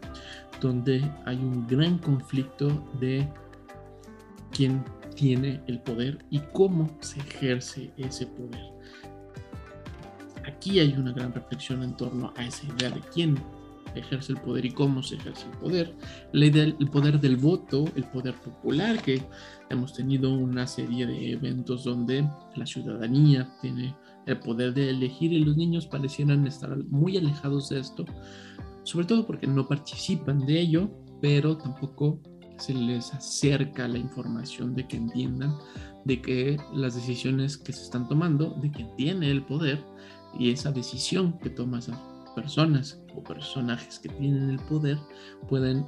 donde 0.62 1.04
hay 1.26 1.38
un 1.38 1.68
gran 1.68 1.98
conflicto 1.98 2.68
de 3.00 3.28
quién 4.52 4.84
tiene 5.16 5.62
el 5.68 5.80
poder 5.82 6.26
y 6.30 6.40
cómo 6.54 6.98
se 7.00 7.20
ejerce 7.20 7.92
ese 7.98 8.28
poder. 8.28 8.74
Aquí 10.46 10.80
hay 10.80 10.94
una 10.94 11.12
gran 11.12 11.34
reflexión 11.34 11.82
en 11.84 11.98
torno 11.98 12.34
a 12.38 12.46
esa 12.46 12.66
idea 12.68 12.90
de 12.92 13.02
quién 13.14 13.38
ejerce 13.96 14.34
el 14.34 14.40
poder 14.40 14.66
y 14.66 14.72
cómo 14.72 15.02
se 15.02 15.16
ejerce 15.16 15.46
el 15.46 15.58
poder, 15.58 15.96
la 16.34 16.46
idea 16.46 16.66
del 16.66 16.90
poder 16.90 17.20
del 17.20 17.38
voto, 17.38 17.86
el 17.96 18.04
poder 18.06 18.36
popular, 18.36 19.02
que 19.02 19.22
hemos 19.70 19.94
tenido 19.94 20.34
una 20.34 20.68
serie 20.68 21.06
de 21.08 21.32
eventos 21.32 21.84
donde 21.84 22.28
la 22.56 22.66
ciudadanía 22.66 23.50
tiene 23.62 23.96
el 24.26 24.40
poder 24.40 24.74
de 24.74 24.90
elegir 24.90 25.34
y 25.34 25.44
los 25.44 25.56
niños 25.56 25.88
parecieran 25.88 26.46
estar 26.48 26.78
muy 26.86 27.18
alejados 27.18 27.70
de 27.70 27.80
esto, 27.80 28.06
sobre 28.84 29.06
todo 29.06 29.26
porque 29.26 29.48
no 29.48 29.68
participan 29.68 30.46
de 30.46 30.60
ello, 30.60 30.90
pero 31.22 31.58
tampoco 31.58 32.20
se 32.58 32.74
les 32.74 33.14
acerca 33.14 33.88
la 33.88 33.98
información 33.98 34.76
de 34.76 34.88
que 34.88 34.98
entiendan 34.98 35.54
de 36.06 36.22
que 36.22 36.58
las 36.74 36.96
decisiones 36.96 37.58
que 37.58 37.74
se 37.74 37.84
están 37.84 38.08
tomando, 38.08 38.52
de 38.62 38.72
quien 38.72 38.96
tiene 38.96 39.30
el 39.30 39.44
poder, 39.44 39.84
y 40.38 40.52
esa 40.52 40.72
decisión 40.72 41.38
que 41.40 41.50
toman 41.50 41.80
esas 41.80 42.00
personas 42.36 43.02
o 43.16 43.24
personajes 43.24 44.00
que 44.00 44.10
tienen 44.10 44.50
el 44.50 44.60
poder 44.60 44.98
pueden 45.50 45.86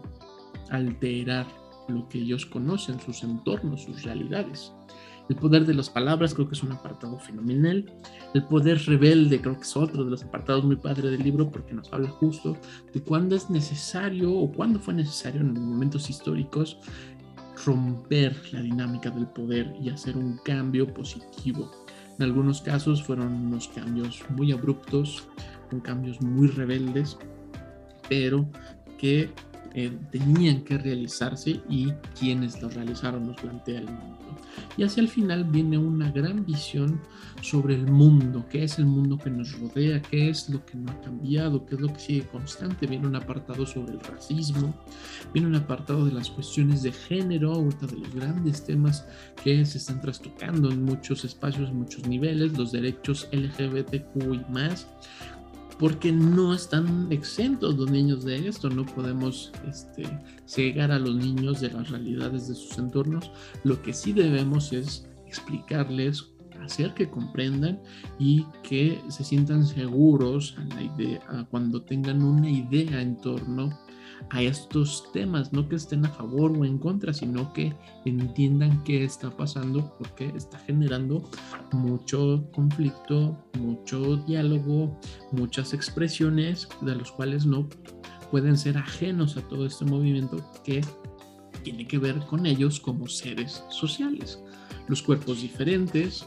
alterar 0.70 1.46
lo 1.88 2.08
que 2.10 2.20
ellos 2.20 2.46
conocen, 2.46 3.00
sus 3.00 3.24
entornos, 3.24 3.84
sus 3.84 4.04
realidades. 4.04 4.74
El 5.30 5.36
poder 5.36 5.66
de 5.66 5.74
las 5.74 5.90
palabras 5.90 6.34
creo 6.34 6.48
que 6.48 6.56
es 6.56 6.64
un 6.64 6.72
apartado 6.72 7.20
fenomenal. 7.20 7.86
El 8.34 8.44
poder 8.44 8.78
rebelde 8.86 9.42
creo 9.42 9.56
que 9.56 9.64
es 9.64 9.76
otro 9.76 10.04
de 10.06 10.12
los 10.12 10.24
apartados 10.24 10.64
muy 10.64 10.78
padre 10.78 11.10
del 11.10 11.24
libro 11.24 11.50
porque 11.52 11.74
nos 11.74 11.92
habla 11.92 12.10
justo 12.10 12.58
de 12.94 13.02
cuándo 13.02 13.36
es 13.36 13.50
necesario 13.50 14.32
o 14.34 14.52
cuándo 14.52 14.80
fue 14.80 14.94
necesario 14.94 15.42
en 15.42 15.54
momentos 15.54 16.10
históricos 16.10 16.78
romper 17.66 18.36
la 18.52 18.62
dinámica 18.62 19.10
del 19.10 19.28
poder 19.28 19.74
y 19.82 19.90
hacer 19.90 20.16
un 20.16 20.38
cambio 20.46 20.94
positivo. 20.94 21.72
En 22.18 22.24
algunos 22.24 22.62
casos 22.62 23.04
fueron 23.04 23.34
unos 23.34 23.68
cambios 23.68 24.24
muy 24.30 24.52
abruptos, 24.52 25.28
con 25.70 25.82
cambios 25.82 26.22
muy 26.22 26.48
rebeldes, 26.48 27.18
pero 28.10 28.50
que 28.98 29.30
eh, 29.74 29.92
tenían 30.12 30.64
que 30.64 30.78
realizarse 30.78 31.62
y 31.70 31.92
quienes 32.18 32.60
los 32.62 32.74
realizaron 32.74 33.28
nos 33.28 33.40
plantea 33.40 33.80
el 33.80 33.86
mundo. 33.86 34.18
Y 34.78 34.84
hacia 34.84 35.02
el 35.02 35.10
final 35.10 35.44
viene 35.44 35.78
una 35.78 36.12
gran 36.12 36.46
visión 36.46 37.02
sobre 37.42 37.76
el 37.76 37.88
mundo, 37.88 38.46
qué 38.50 38.64
es 38.64 38.78
el 38.78 38.86
mundo 38.86 39.18
que 39.18 39.30
nos 39.30 39.60
rodea, 39.60 40.02
qué 40.02 40.30
es 40.30 40.50
lo 40.50 40.64
que 40.66 40.78
no 40.78 40.92
ha 40.92 41.02
cambiado, 41.02 41.66
qué 41.66 41.76
es 41.76 41.82
lo 41.82 41.88
que 41.88 42.00
sigue 42.00 42.28
constante. 42.28 42.86
Viene 42.86 43.08
un 43.08 43.16
apartado 43.16 43.66
sobre 43.66 43.94
el 43.94 44.00
racismo, 44.00 44.74
viene 45.34 45.48
un 45.48 45.56
apartado 45.56 46.06
de 46.06 46.12
las 46.12 46.30
cuestiones 46.30 46.84
de 46.84 46.92
género, 46.92 47.68
de 47.82 47.98
los 47.98 48.14
grandes 48.14 48.64
temas 48.64 49.06
que 49.44 49.66
se 49.66 49.80
están 49.80 50.00
trastocando 50.00 50.72
en 50.72 50.84
muchos 50.84 51.26
espacios, 51.26 51.70
en 51.70 51.78
muchos 51.78 52.08
niveles, 52.08 52.58
los 52.58 52.72
derechos 52.72 53.28
LGBTQ 53.32 54.34
y 54.34 54.52
más 54.52 54.88
porque 55.80 56.12
no 56.12 56.54
están 56.54 57.08
exentos 57.12 57.78
los 57.78 57.90
niños 57.90 58.24
de 58.24 58.48
esto, 58.48 58.70
no 58.70 58.86
podemos 58.86 59.52
este, 59.68 60.04
cegar 60.46 60.92
a 60.92 61.00
los 61.00 61.16
niños 61.16 61.62
de 61.62 61.72
las 61.72 61.90
realidades 61.90 62.48
de 62.48 62.56
sus 62.56 62.78
entornos, 62.78 63.32
lo 63.64 63.82
que 63.82 63.94
sí 63.94 64.14
debemos 64.14 64.74
es 64.74 65.08
explicarles, 65.28 66.26
hacer 66.64 66.94
que 66.94 67.10
comprendan 67.10 67.80
y 68.20 68.46
que 68.64 69.00
se 69.10 69.24
sientan 69.24 69.66
seguros 69.66 70.56
cuando 71.52 71.82
tengan 71.82 72.24
una 72.24 72.50
idea 72.50 73.02
en 73.02 73.16
torno 73.18 73.70
a 74.30 74.42
estos 74.42 75.12
temas, 75.14 75.54
no 75.54 75.68
que 75.68 75.76
estén 75.76 76.06
a 76.06 76.10
favor 76.10 76.52
o 76.52 76.66
en 76.66 76.78
contra, 76.78 77.14
sino 77.14 77.54
que 77.54 77.76
entiendan 78.06 78.84
qué 78.84 79.04
está 79.04 79.30
pasando 79.30 79.94
porque 79.98 80.32
está 80.36 80.60
generando 80.60 81.30
mucho 81.72 82.50
conflicto, 82.54 83.38
mucho 83.60 84.18
diálogo, 84.28 85.00
muchas 85.32 85.74
expresiones 85.74 86.68
de 86.82 86.96
los 86.96 87.12
cuales 87.12 87.46
no 87.46 87.68
pueden 88.32 88.58
ser 88.58 88.78
ajenos 88.78 89.38
a 89.38 89.42
todo 89.42 89.66
este 89.66 89.86
movimiento 89.86 90.38
que 90.64 90.82
tiene 91.64 91.88
que 91.88 91.98
ver 91.98 92.18
con 92.28 92.46
ellos 92.46 92.80
como 92.80 93.08
seres 93.08 93.64
sociales. 93.70 94.40
Los 94.88 95.02
cuerpos 95.02 95.42
diferentes, 95.42 96.26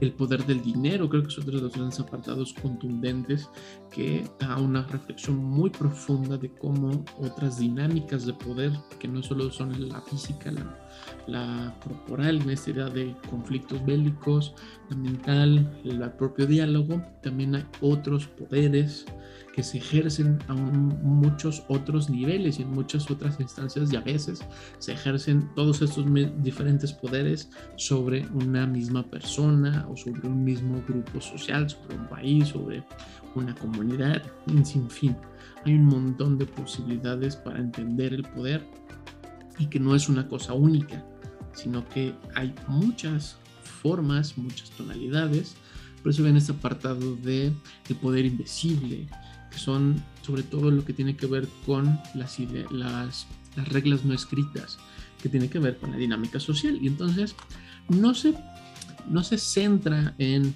el 0.00 0.12
poder 0.12 0.44
del 0.46 0.62
dinero, 0.62 1.08
creo 1.08 1.22
que 1.22 1.28
otro 1.28 1.56
de 1.56 1.62
los 1.62 1.72
grandes 1.72 2.00
apartados 2.00 2.54
contundentes 2.54 3.48
que 3.90 4.24
da 4.38 4.56
una 4.58 4.82
reflexión 4.82 5.36
muy 5.36 5.70
profunda 5.70 6.36
de 6.38 6.50
cómo 6.50 7.04
otras 7.18 7.58
dinámicas 7.58 8.24
de 8.24 8.32
poder, 8.32 8.72
que 8.98 9.08
no 9.08 9.22
solo 9.22 9.50
son 9.50 9.88
la 9.88 10.00
física, 10.00 10.50
la, 10.50 10.88
la 11.26 11.76
corporal, 11.82 12.40
idea 12.66 12.88
de 12.88 13.14
conflictos 13.28 13.84
bélicos, 13.84 14.54
la 14.88 14.96
mental, 14.96 15.80
el 15.84 16.10
propio 16.12 16.46
diálogo, 16.46 17.02
también 17.22 17.54
hay 17.54 17.64
otros 17.80 18.26
poderes 18.26 19.04
que 19.52 19.62
se 19.62 19.78
ejercen 19.78 20.38
a 20.48 20.54
muchos 20.54 21.64
otros 21.68 22.08
niveles 22.08 22.58
y 22.58 22.62
en 22.62 22.70
muchas 22.70 23.10
otras 23.10 23.40
instancias 23.40 23.92
y 23.92 23.96
a 23.96 24.00
veces 24.00 24.40
se 24.78 24.92
ejercen 24.92 25.48
todos 25.54 25.82
estos 25.82 26.06
diferentes 26.42 26.92
poderes 26.92 27.50
sobre 27.76 28.26
una 28.28 28.66
misma 28.66 29.02
persona 29.02 29.86
o 29.90 29.96
sobre 29.96 30.28
un 30.28 30.44
mismo 30.44 30.82
grupo 30.86 31.20
social, 31.20 31.68
sobre 31.68 31.96
un 31.96 32.06
país, 32.08 32.48
sobre 32.48 32.84
una 33.34 33.54
comunidad, 33.54 34.22
sin 34.64 34.88
fin. 34.88 35.16
Hay 35.64 35.74
un 35.74 35.86
montón 35.86 36.38
de 36.38 36.46
posibilidades 36.46 37.36
para 37.36 37.58
entender 37.58 38.14
el 38.14 38.22
poder 38.22 38.66
y 39.58 39.66
que 39.66 39.80
no 39.80 39.94
es 39.94 40.08
una 40.08 40.26
cosa 40.28 40.54
única, 40.54 41.04
sino 41.52 41.86
que 41.88 42.14
hay 42.34 42.54
muchas 42.68 43.36
formas, 43.82 44.38
muchas 44.38 44.70
tonalidades. 44.70 45.56
Por 46.02 46.12
eso 46.12 46.22
ven 46.22 46.36
este 46.36 46.52
apartado 46.52 47.16
de 47.16 47.52
el 47.88 47.96
poder 47.96 48.24
invisible, 48.24 49.06
que 49.50 49.58
son 49.58 50.02
sobre 50.22 50.42
todo 50.42 50.70
lo 50.70 50.84
que 50.84 50.92
tiene 50.92 51.16
que 51.16 51.26
ver 51.26 51.48
con 51.66 51.98
las, 52.14 52.38
las, 52.70 53.26
las 53.56 53.68
reglas 53.68 54.04
no 54.04 54.14
escritas, 54.14 54.78
que 55.22 55.28
tiene 55.28 55.48
que 55.48 55.58
ver 55.58 55.78
con 55.78 55.90
la 55.90 55.96
dinámica 55.96 56.40
social. 56.40 56.78
Y 56.80 56.86
entonces 56.86 57.34
no 57.88 58.14
se, 58.14 58.34
no 59.08 59.22
se 59.22 59.38
centra 59.38 60.14
en, 60.18 60.54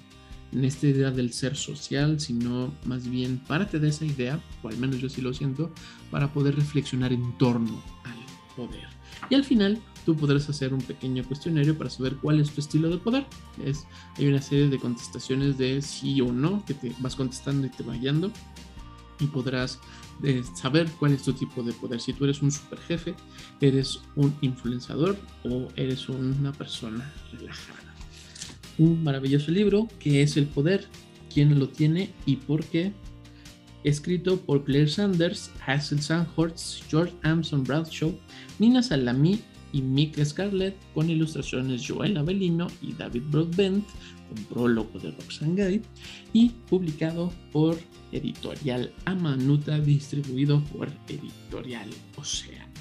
esta 0.61 0.87
idea 0.87 1.11
del 1.11 1.33
ser 1.33 1.57
social, 1.57 2.21
sino 2.21 2.73
más 2.85 3.09
bien 3.09 3.39
parte 3.39 3.77
de 3.77 3.89
esa 3.89 4.05
idea, 4.05 4.39
o 4.63 4.69
al 4.69 4.77
menos 4.77 4.99
yo 4.99 5.09
sí 5.09 5.19
lo 5.19 5.33
siento, 5.33 5.73
para 6.11 6.31
poder 6.31 6.55
reflexionar 6.55 7.11
en 7.11 7.37
torno 7.37 7.83
al 8.05 8.15
poder. 8.55 8.87
Y 9.29 9.35
al 9.35 9.43
final 9.43 9.81
tú 10.05 10.15
podrás 10.15 10.47
hacer 10.49 10.73
un 10.73 10.81
pequeño 10.81 11.25
cuestionario 11.25 11.77
para 11.77 11.89
saber 11.89 12.15
cuál 12.17 12.39
es 12.39 12.51
tu 12.51 12.61
estilo 12.61 12.89
de 12.89 12.97
poder. 12.99 13.25
Es, 13.65 13.85
hay 14.17 14.27
una 14.27 14.41
serie 14.41 14.69
de 14.69 14.79
contestaciones 14.79 15.57
de 15.57 15.81
sí 15.81 16.21
o 16.21 16.31
no 16.31 16.63
que 16.63 16.73
te 16.73 16.93
vas 16.99 17.17
contestando 17.17 17.67
y 17.67 17.71
te 17.71 17.83
va 17.83 17.97
y 19.19 19.27
podrás 19.27 19.79
eh, 20.23 20.43
saber 20.53 20.89
cuál 20.99 21.13
es 21.13 21.23
tu 21.23 21.33
tipo 21.33 21.63
de 21.63 21.73
poder. 21.73 21.99
Si 21.99 22.13
tú 22.13 22.23
eres 22.25 22.41
un 22.41 22.51
super 22.51 22.79
jefe, 22.79 23.15
eres 23.61 24.01
un 24.15 24.35
influenciador 24.41 25.17
o 25.43 25.67
eres 25.75 26.09
una 26.09 26.51
persona 26.51 27.13
relajada. 27.31 27.79
Un 28.77 29.03
maravilloso 29.03 29.51
libro 29.51 29.87
que 29.99 30.21
es 30.21 30.35
El 30.37 30.47
Poder, 30.47 30.87
quién 31.33 31.57
lo 31.59 31.69
tiene 31.69 32.11
y 32.25 32.37
por 32.37 32.63
qué. 32.65 32.93
Escrito 33.83 34.39
por 34.39 34.63
Claire 34.63 34.89
Sanders, 34.89 35.51
Hazel 35.65 36.01
Sandhorst, 36.01 36.83
George 36.89 37.13
Amson 37.21 37.63
Bradshaw, 37.63 38.17
Nina 38.57 38.81
Salami 38.81 39.41
y 39.75 39.81
Mick 39.81 40.23
Scarlett, 40.23 40.73
con 40.93 41.09
ilustraciones 41.09 41.85
Joel 41.85 42.15
Avelino 42.15 42.67
y 42.81 42.93
David 42.93 43.23
Broadbent, 43.29 43.85
con 44.29 44.43
prólogo 44.45 44.97
de 44.99 45.11
Roxane 45.11 45.53
Gay, 45.53 45.81
y 46.31 46.51
publicado 46.69 47.33
por 47.51 47.77
Editorial 48.13 48.93
Amanuta, 49.03 49.77
distribuido 49.77 50.63
por 50.63 50.87
Editorial 51.09 51.89
Océano. 52.15 52.71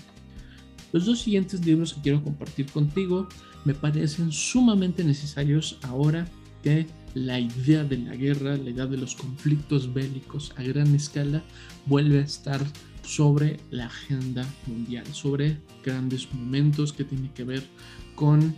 Los 0.92 1.06
dos 1.06 1.18
siguientes 1.18 1.66
libros 1.66 1.94
que 1.94 2.02
quiero 2.02 2.22
compartir 2.22 2.66
contigo 2.66 3.28
me 3.64 3.74
parecen 3.74 4.30
sumamente 4.30 5.02
necesarios 5.02 5.78
ahora 5.82 6.28
que 6.62 6.86
la 7.14 7.40
idea 7.40 7.82
de 7.82 7.98
la 7.98 8.14
guerra, 8.14 8.56
la 8.56 8.70
idea 8.70 8.86
de 8.86 8.98
los 8.98 9.16
conflictos 9.16 9.92
bélicos 9.92 10.52
a 10.56 10.62
gran 10.62 10.94
escala 10.94 11.42
vuelve 11.86 12.20
a 12.20 12.22
estar 12.22 12.64
sobre 13.04 13.60
la 13.70 13.86
agenda 13.86 14.46
mundial, 14.66 15.06
sobre 15.12 15.58
grandes 15.84 16.32
momentos 16.32 16.92
que 16.92 17.04
tienen 17.04 17.30
que 17.30 17.44
ver 17.44 17.62
con 18.14 18.54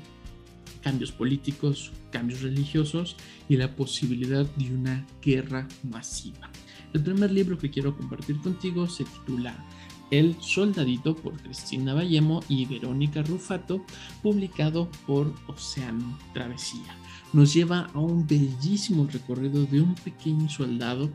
cambios 0.83 1.11
políticos, 1.11 1.93
cambios 2.13 2.43
religiosos 2.43 3.17
y 3.49 3.57
la 3.57 3.75
posibilidad 3.75 4.47
de 4.57 4.73
una 4.73 5.05
guerra 5.21 5.67
masiva. 5.83 6.49
El 6.93 7.03
primer 7.03 7.33
libro 7.33 7.59
que 7.59 7.71
quiero 7.71 7.97
compartir 7.97 8.39
contigo 8.39 8.89
se 8.89 9.05
titula 9.05 9.67
El 10.11 10.37
Soldadito 10.41 11.17
por 11.17 11.35
Cristina 11.43 11.93
Vallemo 11.93 12.41
y 12.49 12.67
Verónica 12.67 13.23
Rufato, 13.23 13.85
publicado 14.23 14.89
por 15.07 15.35
Océano 15.49 16.17
Travesía. 16.33 16.97
Nos 17.33 17.53
lleva 17.53 17.91
a 17.93 17.99
un 17.99 18.27
bellísimo 18.27 19.09
recorrido 19.11 19.67
de 19.67 19.81
un 19.81 19.95
pequeño 19.97 20.49
soldado 20.49 21.11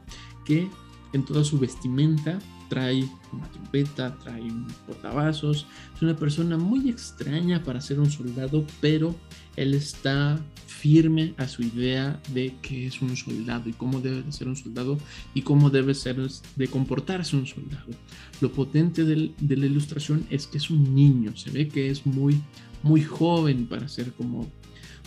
que 0.46 0.68
en 1.14 1.24
toda 1.24 1.44
su 1.44 1.58
vestimenta 1.58 2.40
trae 2.72 3.04
una 3.34 3.52
trompeta, 3.52 4.18
trae 4.20 4.44
un 4.44 4.66
portavasos. 4.88 5.68
Es 5.94 6.02
una 6.02 6.16
persona 6.16 6.58
muy 6.58 6.90
extraña 6.90 7.62
para 7.62 7.82
ser 7.82 8.00
un 8.00 8.10
soldado, 8.10 8.66
pero 8.80 9.14
él 9.58 9.74
está 9.74 10.40
firme 10.68 11.34
a 11.36 11.50
su 11.50 11.64
idea 11.64 12.18
de 12.34 12.56
que 12.62 12.88
es 12.88 13.02
un 13.02 13.18
soldado 13.18 13.70
y 13.70 13.74
cómo 13.74 14.00
debe 14.00 14.24
de 14.24 14.32
ser 14.32 14.48
un 14.48 14.56
soldado 14.56 14.98
y 15.34 15.42
cómo 15.42 15.70
debe 15.70 15.94
ser 15.94 16.16
de 16.56 16.68
comportarse 16.70 17.36
un 17.36 17.46
soldado. 17.46 17.92
Lo 18.40 18.54
potente 18.54 19.04
de 19.04 19.58
la 19.58 19.66
ilustración 19.66 20.26
es 20.30 20.48
que 20.48 20.58
es 20.58 20.70
un 20.70 20.96
niño, 20.96 21.36
se 21.36 21.52
ve 21.52 21.68
que 21.68 21.90
es 21.90 22.06
muy, 22.06 22.42
muy 22.84 23.04
joven 23.04 23.68
para 23.68 23.90
ser 23.90 24.14
como 24.14 24.50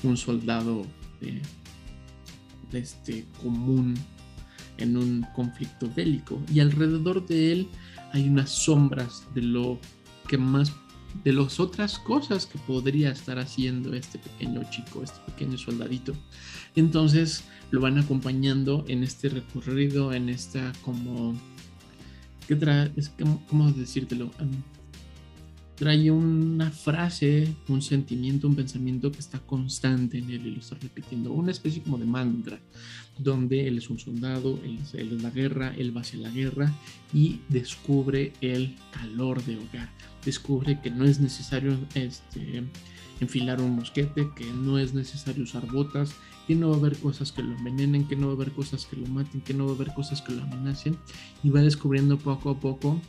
un 0.02 0.18
soldado 0.18 0.84
este 2.72 3.24
común 3.42 3.94
en 4.78 4.96
un 4.96 5.26
conflicto 5.34 5.90
bélico 5.94 6.40
y 6.52 6.60
alrededor 6.60 7.26
de 7.26 7.52
él 7.52 7.68
hay 8.12 8.28
unas 8.28 8.50
sombras 8.50 9.24
de 9.34 9.42
lo 9.42 9.78
que 10.28 10.38
más 10.38 10.72
de 11.22 11.32
las 11.32 11.60
otras 11.60 11.98
cosas 11.98 12.46
que 12.46 12.58
podría 12.58 13.10
estar 13.10 13.38
haciendo 13.38 13.94
este 13.94 14.18
pequeño 14.18 14.62
chico, 14.70 15.02
este 15.02 15.20
pequeño 15.30 15.56
soldadito. 15.56 16.12
Entonces 16.74 17.44
lo 17.70 17.80
van 17.80 17.98
acompañando 17.98 18.84
en 18.88 19.04
este 19.04 19.28
recorrido, 19.28 20.12
en 20.12 20.28
esta 20.28 20.72
como... 20.82 21.34
¿Qué? 22.48 22.58
Es 22.96 23.12
¿Cómo 23.48 23.70
decírtelo? 23.70 24.30
Trae 25.74 26.10
una 26.10 26.70
frase, 26.70 27.52
un 27.68 27.82
sentimiento, 27.82 28.46
un 28.46 28.54
pensamiento 28.54 29.10
que 29.10 29.18
está 29.18 29.40
constante 29.40 30.18
en 30.18 30.30
él 30.30 30.46
y 30.46 30.50
lo 30.52 30.60
está 30.60 30.76
repitiendo, 30.80 31.32
una 31.32 31.50
especie 31.50 31.82
como 31.82 31.98
de 31.98 32.04
mantra, 32.04 32.60
donde 33.18 33.66
él 33.66 33.78
es 33.78 33.90
un 33.90 33.98
soldado, 33.98 34.58
él 34.64 34.78
es, 34.82 35.22
la 35.22 35.30
guerra, 35.30 35.74
él 35.76 35.96
va 35.96 36.02
hacia 36.02 36.20
la 36.20 36.30
guerra 36.30 36.72
y 37.12 37.40
descubre 37.48 38.32
el 38.40 38.76
calor 38.92 39.44
de 39.44 39.56
hogar, 39.56 39.90
descubre 40.24 40.80
que 40.80 40.90
no 40.90 41.04
es 41.04 41.20
necesario 41.20 41.76
este, 41.94 42.64
enfilar 43.20 43.60
un 43.60 43.76
mosquete, 43.76 44.30
que 44.36 44.46
no 44.52 44.78
es 44.78 44.94
necesario 44.94 45.44
usar 45.44 45.66
botas, 45.66 46.14
que 46.46 46.54
no 46.54 46.70
va 46.70 46.76
a 46.76 46.78
haber 46.78 46.96
cosas 46.98 47.32
que 47.32 47.42
lo 47.42 47.56
envenenen, 47.56 48.06
que 48.06 48.16
no 48.16 48.26
va 48.26 48.32
a 48.32 48.36
haber 48.36 48.52
cosas 48.52 48.86
que 48.86 48.96
lo 48.96 49.06
maten, 49.06 49.40
que 49.40 49.54
no 49.54 49.64
va 49.66 49.72
a 49.72 49.74
haber 49.74 49.94
cosas 49.94 50.20
que 50.20 50.34
lo 50.34 50.42
amenacen. 50.42 50.96
Y 51.42 51.50
va 51.50 51.62
descubriendo 51.62 52.18
poco 52.18 52.50
a 52.50 52.60
poco 52.60 53.00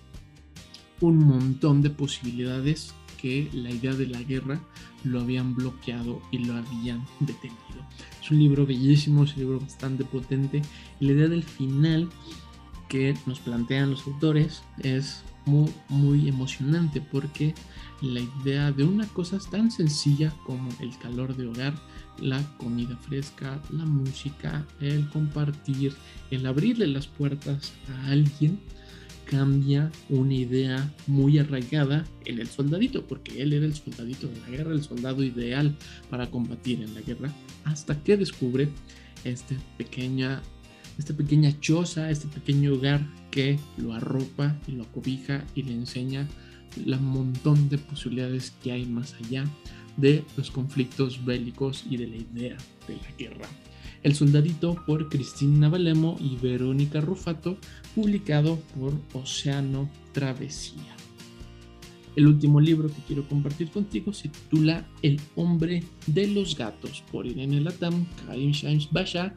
un 1.02 1.18
montón 1.18 1.82
de 1.82 1.90
posibilidades 1.90 2.94
que 3.18 3.50
la 3.54 3.72
idea 3.72 3.94
de 3.94 4.08
la 4.08 4.22
guerra 4.22 4.60
lo 5.04 5.22
habían 5.22 5.56
bloqueado 5.56 6.22
y 6.32 6.40
lo 6.40 6.56
habían 6.56 7.06
detenido. 7.20 7.60
Es 8.22 8.32
un 8.32 8.40
libro 8.40 8.66
bellísimo, 8.66 9.24
es 9.24 9.34
un 9.34 9.40
libro 9.40 9.60
bastante 9.60 10.04
potente. 10.04 10.62
Y 11.00 11.06
la 11.06 11.14
idea 11.14 11.28
del 11.28 11.44
final 11.44 12.10
que 12.90 13.16
nos 13.26 13.40
plantean 13.40 13.92
los 13.92 14.06
autores 14.08 14.64
es 14.80 15.24
muy, 15.46 15.72
muy 15.90 16.28
emocionante 16.28 17.02
porque 17.02 17.54
la 18.02 18.20
idea 18.20 18.72
de 18.72 18.84
una 18.84 19.08
cosa 19.08 19.40
tan 19.52 19.72
sencilla 19.72 20.34
como 20.46 20.70
el 20.80 20.98
calor 20.98 21.36
de 21.36 21.48
hogar, 21.48 21.74
la 22.20 22.42
comida 22.58 22.96
fresca, 22.98 23.62
la 23.72 23.86
música, 23.86 24.66
el 24.82 25.08
compartir, 25.10 25.94
el 26.32 26.46
abrirle 26.46 26.88
las 26.88 27.08
puertas 27.08 27.74
a 27.90 28.12
alguien, 28.12 28.60
cambia 29.26 29.92
una 30.10 30.34
idea 30.34 30.94
muy 31.08 31.40
arraigada 31.40 32.06
en 32.26 32.40
el 32.40 32.48
soldadito, 32.48 33.06
porque 33.06 33.42
él 33.42 33.54
era 33.54 33.66
el 33.66 33.76
soldadito 33.76 34.28
de 34.28 34.40
la 34.40 34.50
guerra, 34.50 34.72
el 34.72 34.84
soldado 34.84 35.24
ideal 35.24 35.76
para 36.10 36.30
combatir 36.30 36.82
en 36.82 36.94
la 36.94 37.02
guerra, 37.02 37.34
hasta 37.64 38.02
que 38.04 38.18
descubre 38.18 38.70
este 39.24 39.58
pequeña, 39.78 40.42
esta 40.98 41.14
pequeña 41.16 41.60
choza, 41.60 42.10
este 42.10 42.28
pequeño 42.28 42.74
hogar 42.74 43.06
que 43.32 43.60
lo 43.78 43.94
arropa 43.94 44.56
y 44.68 44.74
lo 44.74 44.84
acobija 44.84 45.44
y 45.56 45.64
le 45.64 45.74
enseña 45.74 46.28
el 46.78 47.00
montón 47.00 47.70
de 47.70 47.78
posibilidades 47.78 48.54
que 48.64 48.72
hay 48.72 48.86
más 48.86 49.14
allá 49.16 49.46
de 49.98 50.24
los 50.38 50.52
conflictos 50.52 51.24
bélicos 51.24 51.86
y 51.90 51.98
de 51.98 52.08
la 52.08 52.18
idea 52.18 52.58
de 52.88 52.96
la 52.96 53.12
guerra. 53.18 53.48
El 54.06 54.14
Soldadito 54.14 54.76
por 54.86 55.10
Cristina 55.10 55.68
Valemo 55.68 56.16
y 56.20 56.36
Verónica 56.36 57.02
Rufato, 57.02 57.58
publicado 57.96 58.60
por 58.78 58.94
Océano 59.14 59.90
Travesía. 60.12 60.96
El 62.16 62.28
último 62.28 62.62
libro 62.62 62.88
que 62.88 63.02
quiero 63.08 63.28
compartir 63.28 63.72
contigo 63.72 64.14
se 64.14 64.30
titula 64.30 64.88
El 65.02 65.20
hombre 65.36 65.84
de 66.06 66.28
los 66.28 66.56
gatos 66.56 67.04
por 67.12 67.26
Irene 67.26 67.62
Latam, 67.62 68.06
Karim 68.28 68.52
Shams 68.52 68.92
Basha 68.92 69.34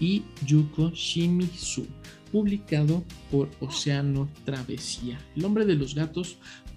y 0.00 0.22
Yuko 0.44 0.90
Shimizu, 0.90 1.86
publicado 2.30 3.02
por 3.30 3.48
Océano 3.60 4.28
Travesía. 4.44 5.18
El 5.34 5.46
hombre 5.46 5.64
de 5.64 5.76
los 5.76 5.94
gatos 5.94 6.36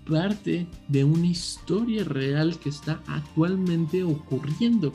parte 0.09 0.65
de 0.87 1.03
una 1.03 1.27
historia 1.27 2.05
real 2.05 2.57
que 2.57 2.69
está 2.69 3.03
actualmente 3.05 4.01
ocurriendo. 4.03 4.93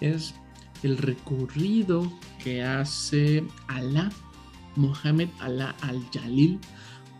Es 0.00 0.34
el 0.82 0.98
recorrido 0.98 2.10
que 2.42 2.62
hace 2.62 3.44
Alá, 3.68 4.10
Mohamed 4.76 5.28
Alá 5.40 5.74
al-Jalil, 5.80 6.58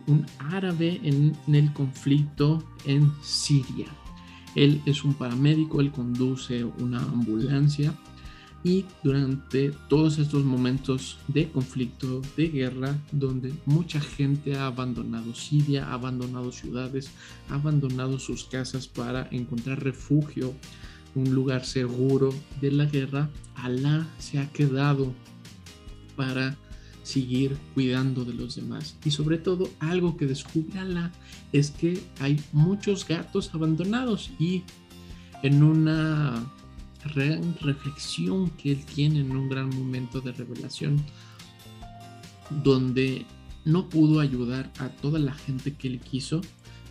un 0.07 0.25
árabe 0.39 0.99
en, 1.03 1.35
el 1.53 1.71
conflicto 1.73 2.63
en 2.85 3.11
Siria. 3.21 3.87
Él 4.55 4.81
es 4.85 5.03
un 5.03 5.13
paramédico, 5.13 5.79
él 5.79 5.91
conduce 5.91 6.63
una 6.63 6.99
ambulancia 6.99 7.93
y 8.63 8.85
durante 9.03 9.71
todos 9.89 10.19
estos 10.19 10.43
momentos 10.43 11.17
de 11.27 11.49
conflicto, 11.49 12.21
de 12.37 12.49
guerra, 12.49 12.95
donde 13.11 13.53
mucha 13.65 13.99
gente 13.99 14.55
ha 14.55 14.67
abandonado 14.67 15.33
Siria, 15.33 15.87
ha 15.87 15.93
abandonado 15.93 16.51
ciudades, 16.51 17.11
ha 17.49 17.55
abandonado 17.55 18.19
sus 18.19 18.43
casas 18.43 18.87
para 18.87 19.27
encontrar 19.31 19.83
refugio 19.83 20.53
un 21.15 21.33
lugar 21.33 21.65
seguro 21.65 22.33
de 22.61 22.71
la 22.71 22.85
guerra, 22.85 23.29
Alá 23.55 24.07
se 24.17 24.39
ha 24.39 24.49
quedado 24.51 25.13
para 26.15 26.57
seguir 27.03 27.57
cuidando 27.73 28.23
de 28.25 28.33
los 28.33 28.55
demás. 28.55 28.95
Y 29.03 29.11
sobre 29.11 29.37
todo 29.37 29.69
algo 29.79 30.17
que 30.17 30.25
descubre 30.25 30.79
Alá 30.79 31.11
es 31.51 31.71
que 31.71 32.01
hay 32.19 32.41
muchos 32.53 33.07
gatos 33.07 33.53
abandonados 33.53 34.31
y 34.39 34.63
en 35.43 35.63
una 35.63 36.51
reflexión 37.61 38.51
que 38.51 38.73
él 38.73 38.85
tiene 38.85 39.21
en 39.21 39.35
un 39.35 39.49
gran 39.49 39.69
momento 39.69 40.21
de 40.21 40.31
revelación 40.31 41.03
donde 42.63 43.25
no 43.65 43.89
pudo 43.89 44.19
ayudar 44.19 44.71
a 44.79 44.89
toda 44.89 45.19
la 45.19 45.33
gente 45.33 45.73
que 45.73 45.87
él 45.87 45.99
quiso, 45.99 46.41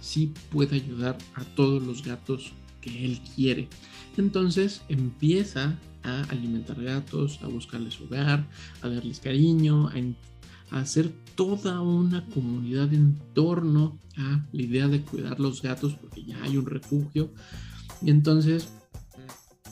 sí 0.01 0.33
puede 0.51 0.77
ayudar 0.77 1.19
a 1.35 1.45
todos 1.45 1.83
los 1.83 2.05
gatos 2.05 2.53
que 2.81 3.05
él 3.05 3.21
quiere. 3.35 3.69
Entonces 4.17 4.83
empieza 4.89 5.79
a 6.03 6.23
alimentar 6.25 6.83
gatos, 6.83 7.41
a 7.43 7.47
buscarles 7.47 8.01
hogar, 8.01 8.47
a 8.83 8.89
darles 8.89 9.21
cariño, 9.21 9.89
a, 9.89 10.79
hacer 10.79 11.13
toda 11.35 11.81
una 11.81 12.25
comunidad 12.27 12.95
en 12.95 13.19
torno 13.35 13.99
a 14.17 14.47
la 14.53 14.63
idea 14.63 14.87
de 14.87 15.03
cuidar 15.03 15.41
los 15.41 15.63
gatos 15.63 15.95
porque 15.95 16.25
ya 16.25 16.41
hay 16.43 16.57
un 16.57 16.67
refugio. 16.67 17.33
Y 18.03 18.11
entonces 18.11 18.73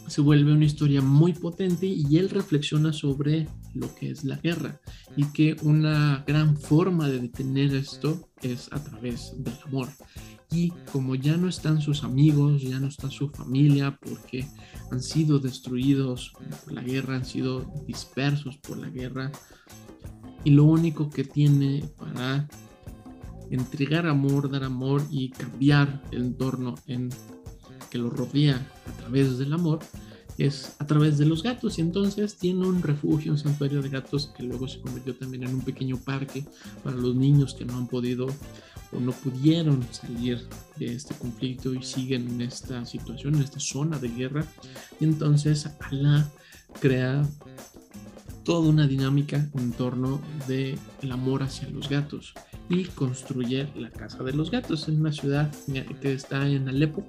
se 0.09 0.21
vuelve 0.21 0.53
una 0.53 0.64
historia 0.64 1.01
muy 1.01 1.35
potente 1.35 1.87
y 1.87 2.16
él 2.16 2.31
reflexiona 2.31 2.92
sobre 2.92 3.47
lo 3.75 3.94
que 3.94 4.11
es 4.11 4.25
la 4.25 4.37
guerra 4.37 4.81
y 5.16 5.27
que 5.27 5.57
una 5.62 6.25
gran 6.27 6.57
forma 6.57 7.09
de 7.09 7.21
detener 7.21 7.75
esto 7.75 8.29
es 8.42 8.73
a 8.73 8.83
través 8.83 9.35
del 9.37 9.55
amor 9.66 9.88
y 10.50 10.70
como 10.92 11.14
ya 11.14 11.37
no 11.37 11.48
están 11.48 11.80
sus 11.80 12.04
amigos, 12.04 12.62
ya 12.62 12.80
no 12.80 12.88
está 12.88 13.11
su 13.11 13.28
familia 13.28 13.98
porque 14.00 14.48
han 14.90 15.02
sido 15.02 15.38
destruidos 15.38 16.32
por 16.64 16.72
la 16.72 16.82
guerra, 16.82 17.16
han 17.16 17.24
sido 17.24 17.70
dispersos 17.87 18.56
por 18.58 18.78
la 18.78 18.88
guerra 18.88 19.30
y 20.44 20.50
lo 20.50 20.64
único 20.64 21.11
que 21.11 21.24
tiene 21.24 21.84
para 21.96 22.48
entregar 23.50 24.06
amor, 24.06 24.50
dar 24.50 24.64
amor 24.64 25.02
y 25.11 25.30
cambiar 25.30 26.02
el 26.11 26.22
entorno 26.26 26.74
en 26.87 27.11
que 27.90 27.98
lo 27.98 28.11
rodea 28.11 28.56
a 28.87 28.92
través 28.98 29.38
del 29.38 29.52
amor 29.52 29.80
es 30.38 30.77
a 30.79 30.87
través 30.87 31.18
de 31.18 31.27
los 31.27 31.42
gatos 31.42 31.79
y 31.79 31.81
entonces 31.81 32.37
tiene 32.37 32.66
un 32.66 32.83
refugio, 32.83 33.33
un 33.33 33.38
santuario 33.38 33.83
de 33.83 33.88
gatos 33.88 34.33
que 34.37 34.44
luego 34.44 34.68
se 34.68 34.81
convirtió 34.81 35.14
también 35.14 35.42
en 35.44 35.55
un 35.55 35.62
pequeño 35.62 35.98
parque 35.98 36.44
para 36.83 36.96
los 36.96 37.14
niños 37.14 37.55
que 37.55 37.64
no 37.64 37.77
han 37.77 37.88
podido 37.88 38.29
o 38.92 39.01
no 39.01 39.12
pudieron 39.12 39.83
salir 39.92 40.46
de 40.77 40.94
este 40.94 41.14
conflicto 41.14 41.74
y 41.74 41.83
siguen 41.83 42.29
en 42.29 42.42
esta 42.42 42.85
situación, 42.87 43.35
en 43.35 43.42
esta 43.42 43.61
zona 43.61 43.98
de 43.98 44.09
guerra. 44.09 44.46
Y 45.01 45.05
entonces 45.05 45.68
Alá 45.81 46.31
crea 46.81 47.27
toda 48.44 48.70
una 48.70 48.87
dinámica 48.87 49.46
en 49.55 49.72
torno 49.72 50.20
del 50.46 50.79
el 51.03 51.12
amor 51.12 51.42
hacia 51.42 51.68
los 51.68 51.88
gatos 51.88 52.33
y 52.70 52.85
construye 52.85 53.68
la 53.77 53.90
casa 53.90 54.22
de 54.22 54.33
los 54.33 54.51
gatos 54.51 54.88
en 54.88 55.01
una 55.01 55.12
ciudad 55.12 55.53
que 56.01 56.12
está 56.12 56.48
en 56.48 56.68
Alepo, 56.68 57.07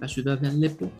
la 0.00 0.08
ciudad 0.08 0.38
de 0.38 0.48
Alepo, 0.48 0.90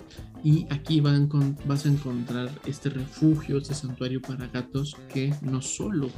y 0.43 0.67
aquí 0.71 1.01
vas 1.01 1.87
a 1.87 1.89
encontrar 1.89 2.51
este 2.67 2.91
refugio, 2.91 3.59
este 3.59 3.75
santuario 3.75 4.21
para 4.21 4.47
gatos 4.49 4.97
que 5.13 5.35
no 5.43 5.61
solo 5.61 6.09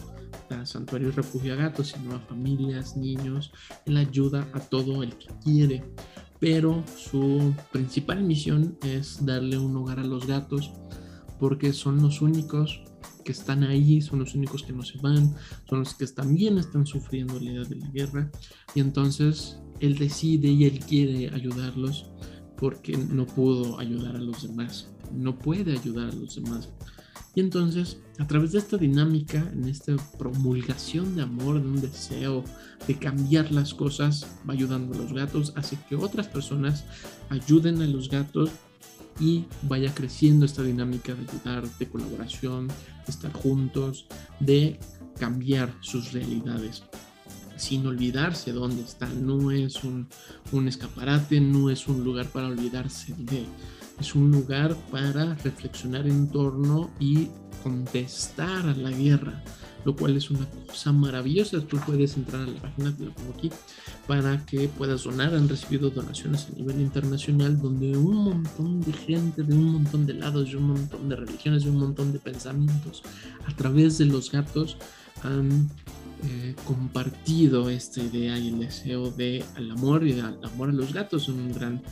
a 0.51 0.67
santuario 0.67 1.09
y 1.09 1.13
refugio 1.13 1.55
a 1.55 1.57
gatos, 1.57 1.89
sino 1.89 2.15
a 2.15 2.21
familias, 2.21 2.97
niños. 2.97 3.53
Él 3.87 3.97
ayuda 3.97 4.49
a 4.53 4.61
todo 4.61 5.03
el 5.03 5.17
que 5.17 5.29
quiere, 5.43 5.85
pero 6.39 6.85
su 6.97 7.55
principal 7.73 8.23
misión 8.23 8.79
es 8.83 9.25
darle 9.25 9.59
un 9.59 9.77
hogar 9.77 9.99
a 10.01 10.05
los 10.05 10.27
gatos 10.27 10.73
porque 11.39 11.73
son 11.73 12.03
los 12.03 12.21
únicos 12.21 12.83
que 13.25 13.33
están 13.33 13.63
ahí, 13.63 14.01
son 14.01 14.21
los 14.21 14.35
únicos 14.35 14.63
que 14.63 14.73
no 14.73 14.83
se 14.83 14.99
van, 14.99 15.35
son 15.69 15.81
los 15.81 15.95
que 15.95 16.07
también 16.07 16.59
están 16.59 16.87
sufriendo 16.87 17.39
la 17.39 17.51
idea 17.51 17.65
de 17.65 17.77
la 17.77 17.89
guerra 17.89 18.31
y 18.75 18.81
entonces 18.81 19.61
él 19.81 19.97
decide 19.99 20.49
y 20.49 20.65
él 20.65 20.81
quiere 20.81 21.33
ayudarlos 21.35 22.11
porque 22.59 22.97
no 22.97 23.27
pudo 23.27 23.79
ayudar 23.79 24.17
a 24.17 24.21
los 24.21 24.43
demás, 24.43 24.89
no 25.13 25.39
puede 25.39 25.73
ayudar 25.73 26.11
a 26.11 26.15
los 26.15 26.35
demás. 26.35 26.69
Y 27.35 27.41
entonces, 27.41 27.99
a 28.19 28.27
través 28.27 28.53
de 28.53 28.59
esta 28.59 28.77
dinámica, 28.77 29.39
en 29.53 29.69
esta 29.69 29.95
promulgación 30.19 31.15
de 31.15 31.23
amor, 31.23 31.63
de 31.63 31.69
un 31.69 31.81
deseo 31.81 32.43
de 32.89 32.99
cambiar 32.99 33.53
las 33.53 33.75
cosas, 33.75 34.27
va 34.49 34.55
ayudando 34.55 34.95
a 34.95 34.99
los 34.99 35.13
gatos, 35.13 35.53
hace 35.55 35.79
que 35.89 35.95
otras 35.95 36.27
personas 36.27 36.85
ayuden 37.29 37.81
a 37.81 37.87
los 37.87 38.09
gatos 38.09 38.51
y 39.21 39.45
vaya 39.63 39.95
creciendo 39.95 40.47
esta 40.47 40.63
dinámica 40.63 41.15
de 41.15 41.23
ayudar, 41.29 41.79
de 41.79 41.89
colaboración, 41.89 42.69
de 42.69 42.75
estar 43.07 43.33
juntos, 43.33 44.07
de 44.41 44.81
cambiar 45.19 45.73
sus 45.81 46.13
realidades 46.13 46.83
sin 47.59 47.87
olvidarse 47.87 48.53
dónde 48.53 48.83
está. 48.83 49.07
No 49.09 49.51
es 49.51 49.85
un, 49.85 50.09
un, 50.53 50.69
escaparate, 50.69 51.41
no 51.41 51.71
es 51.71 51.89
un 51.89 52.05
lugar 52.05 52.27
para 52.27 52.49
olvidarse 52.49 53.15
de 53.19 53.47
es 54.01 54.15
un 54.15 54.31
lugar 54.31 54.77
para 54.91 55.35
reflexionar 55.35 56.07
en 56.07 56.29
torno 56.29 56.91
y 57.01 57.29
contestar 57.63 58.69
a 58.69 58.75
la 58.75 58.91
guerra, 58.91 59.43
lo 59.85 59.97
cual 59.97 60.17
es 60.17 60.31
una 60.31 60.47
cosa 60.69 60.93
maravillosa. 60.93 61.61
Tú 61.61 61.79
puedes 61.85 62.17
entrar 62.17 62.43
a 62.43 62.47
la 62.47 62.61
página, 62.61 62.97
te 62.97 63.07
lo 63.07 63.13
pongo 63.13 63.35
aquí, 63.37 63.51
para 64.07 64.45
que 64.47 64.69
puedas 64.69 65.03
donar. 65.03 65.35
Han 65.35 65.49
recibido 65.49 65.91
donaciones 65.91 66.47
a 66.47 66.57
nivel 66.57 66.81
internacional 66.81 67.61
donde 67.61 67.97
un 67.97 68.17
montón 68.25 68.81
de 68.83 68.93
gente 68.93 69.43
de 69.43 69.55
un 69.55 69.73
montón 69.73 70.07
de 70.07 70.15
lados, 70.15 70.51
de 70.51 70.57
un 70.57 70.69
montón 70.69 71.09
de 71.09 71.17
religiones, 71.17 71.65
de 71.65 71.71
un 71.71 71.79
montón 71.79 72.13
de 72.13 72.21
pensamientos, 72.21 73.03
a 73.47 73.57
través 73.57 73.99
de 73.99 74.05
los 74.05 74.31
gatos 74.31 74.77
han 75.25 75.69
eh, 76.25 76.55
compartido 76.65 77.71
esta 77.71 78.03
idea 78.03 78.39
y 78.39 78.49
el 78.49 78.59
deseo 78.61 79.11
de 79.11 79.45
al 79.57 79.71
amor 79.71 80.07
y 80.07 80.19
al 80.19 80.39
amor 80.45 80.71
a 80.71 80.73
los 80.73 80.93
gatos, 80.93 81.29
un 81.29 81.53
gran 81.53 81.83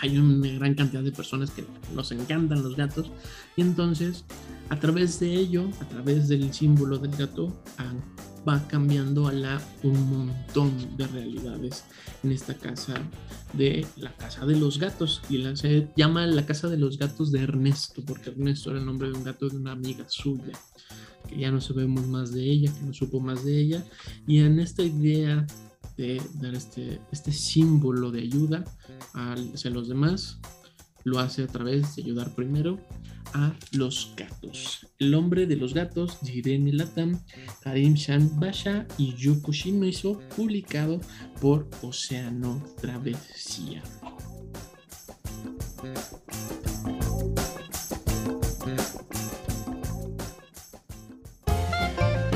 hay 0.00 0.18
una 0.18 0.48
gran 0.48 0.74
cantidad 0.74 1.02
de 1.02 1.12
personas 1.12 1.52
que 1.52 1.64
nos 1.94 2.10
encantan 2.10 2.62
los 2.62 2.76
gatos. 2.76 3.10
Y 3.56 3.62
entonces 3.62 4.24
a 4.68 4.76
través 4.76 5.20
de 5.20 5.32
ello, 5.34 5.68
a 5.80 5.88
través 5.88 6.28
del 6.28 6.52
símbolo 6.52 6.98
del 6.98 7.12
gato, 7.12 7.52
ah, 7.78 7.92
va 8.46 8.66
cambiando 8.68 9.28
a 9.28 9.32
la 9.32 9.60
un 9.82 10.10
montón 10.10 10.96
de 10.96 11.06
realidades. 11.06 11.84
En 12.22 12.32
esta 12.32 12.54
casa 12.54 12.94
de 13.52 13.86
la 13.96 14.16
casa 14.16 14.46
de 14.46 14.56
los 14.56 14.78
gatos 14.78 15.22
y 15.28 15.38
la, 15.38 15.56
se 15.56 15.88
llama 15.96 16.26
la 16.26 16.46
casa 16.46 16.68
de 16.68 16.78
los 16.78 16.98
gatos 16.98 17.32
de 17.32 17.42
Ernesto 17.42 18.02
porque 18.06 18.30
Ernesto 18.30 18.70
era 18.70 18.80
el 18.80 18.86
nombre 18.86 19.08
de 19.08 19.14
un 19.14 19.24
gato 19.24 19.48
de 19.48 19.56
una 19.56 19.72
amiga 19.72 20.04
suya 20.08 20.52
que 21.28 21.38
ya 21.38 21.50
no 21.50 21.60
sabemos 21.60 22.06
más 22.06 22.32
de 22.32 22.42
ella 22.42 22.72
que 22.72 22.84
no 22.84 22.92
supo 22.92 23.20
más 23.20 23.44
de 23.44 23.60
ella. 23.60 23.84
Y 24.26 24.38
en 24.38 24.58
esta 24.58 24.82
idea 24.82 25.46
de 25.96 26.20
dar 26.34 26.54
este, 26.54 27.00
este 27.12 27.32
símbolo 27.32 28.10
de 28.10 28.20
ayuda 28.20 28.64
hacia 29.14 29.70
los 29.70 29.88
demás, 29.88 30.38
lo 31.04 31.18
hace 31.18 31.42
a 31.42 31.46
través 31.46 31.96
de 31.96 32.02
ayudar 32.02 32.34
primero 32.34 32.78
a 33.34 33.54
los 33.72 34.12
gatos. 34.16 34.86
El 34.98 35.14
hombre 35.14 35.46
de 35.46 35.56
los 35.56 35.74
gatos, 35.74 36.18
Jirene 36.22 36.72
Latam, 36.72 37.20
Karim 37.62 37.94
Shan 37.94 38.38
Basha 38.38 38.86
y 38.98 39.14
Yuko 39.14 39.52
Shimizu, 39.52 40.20
publicado 40.36 41.00
por 41.40 41.68
Océano 41.82 42.62
Travesía. 42.80 43.82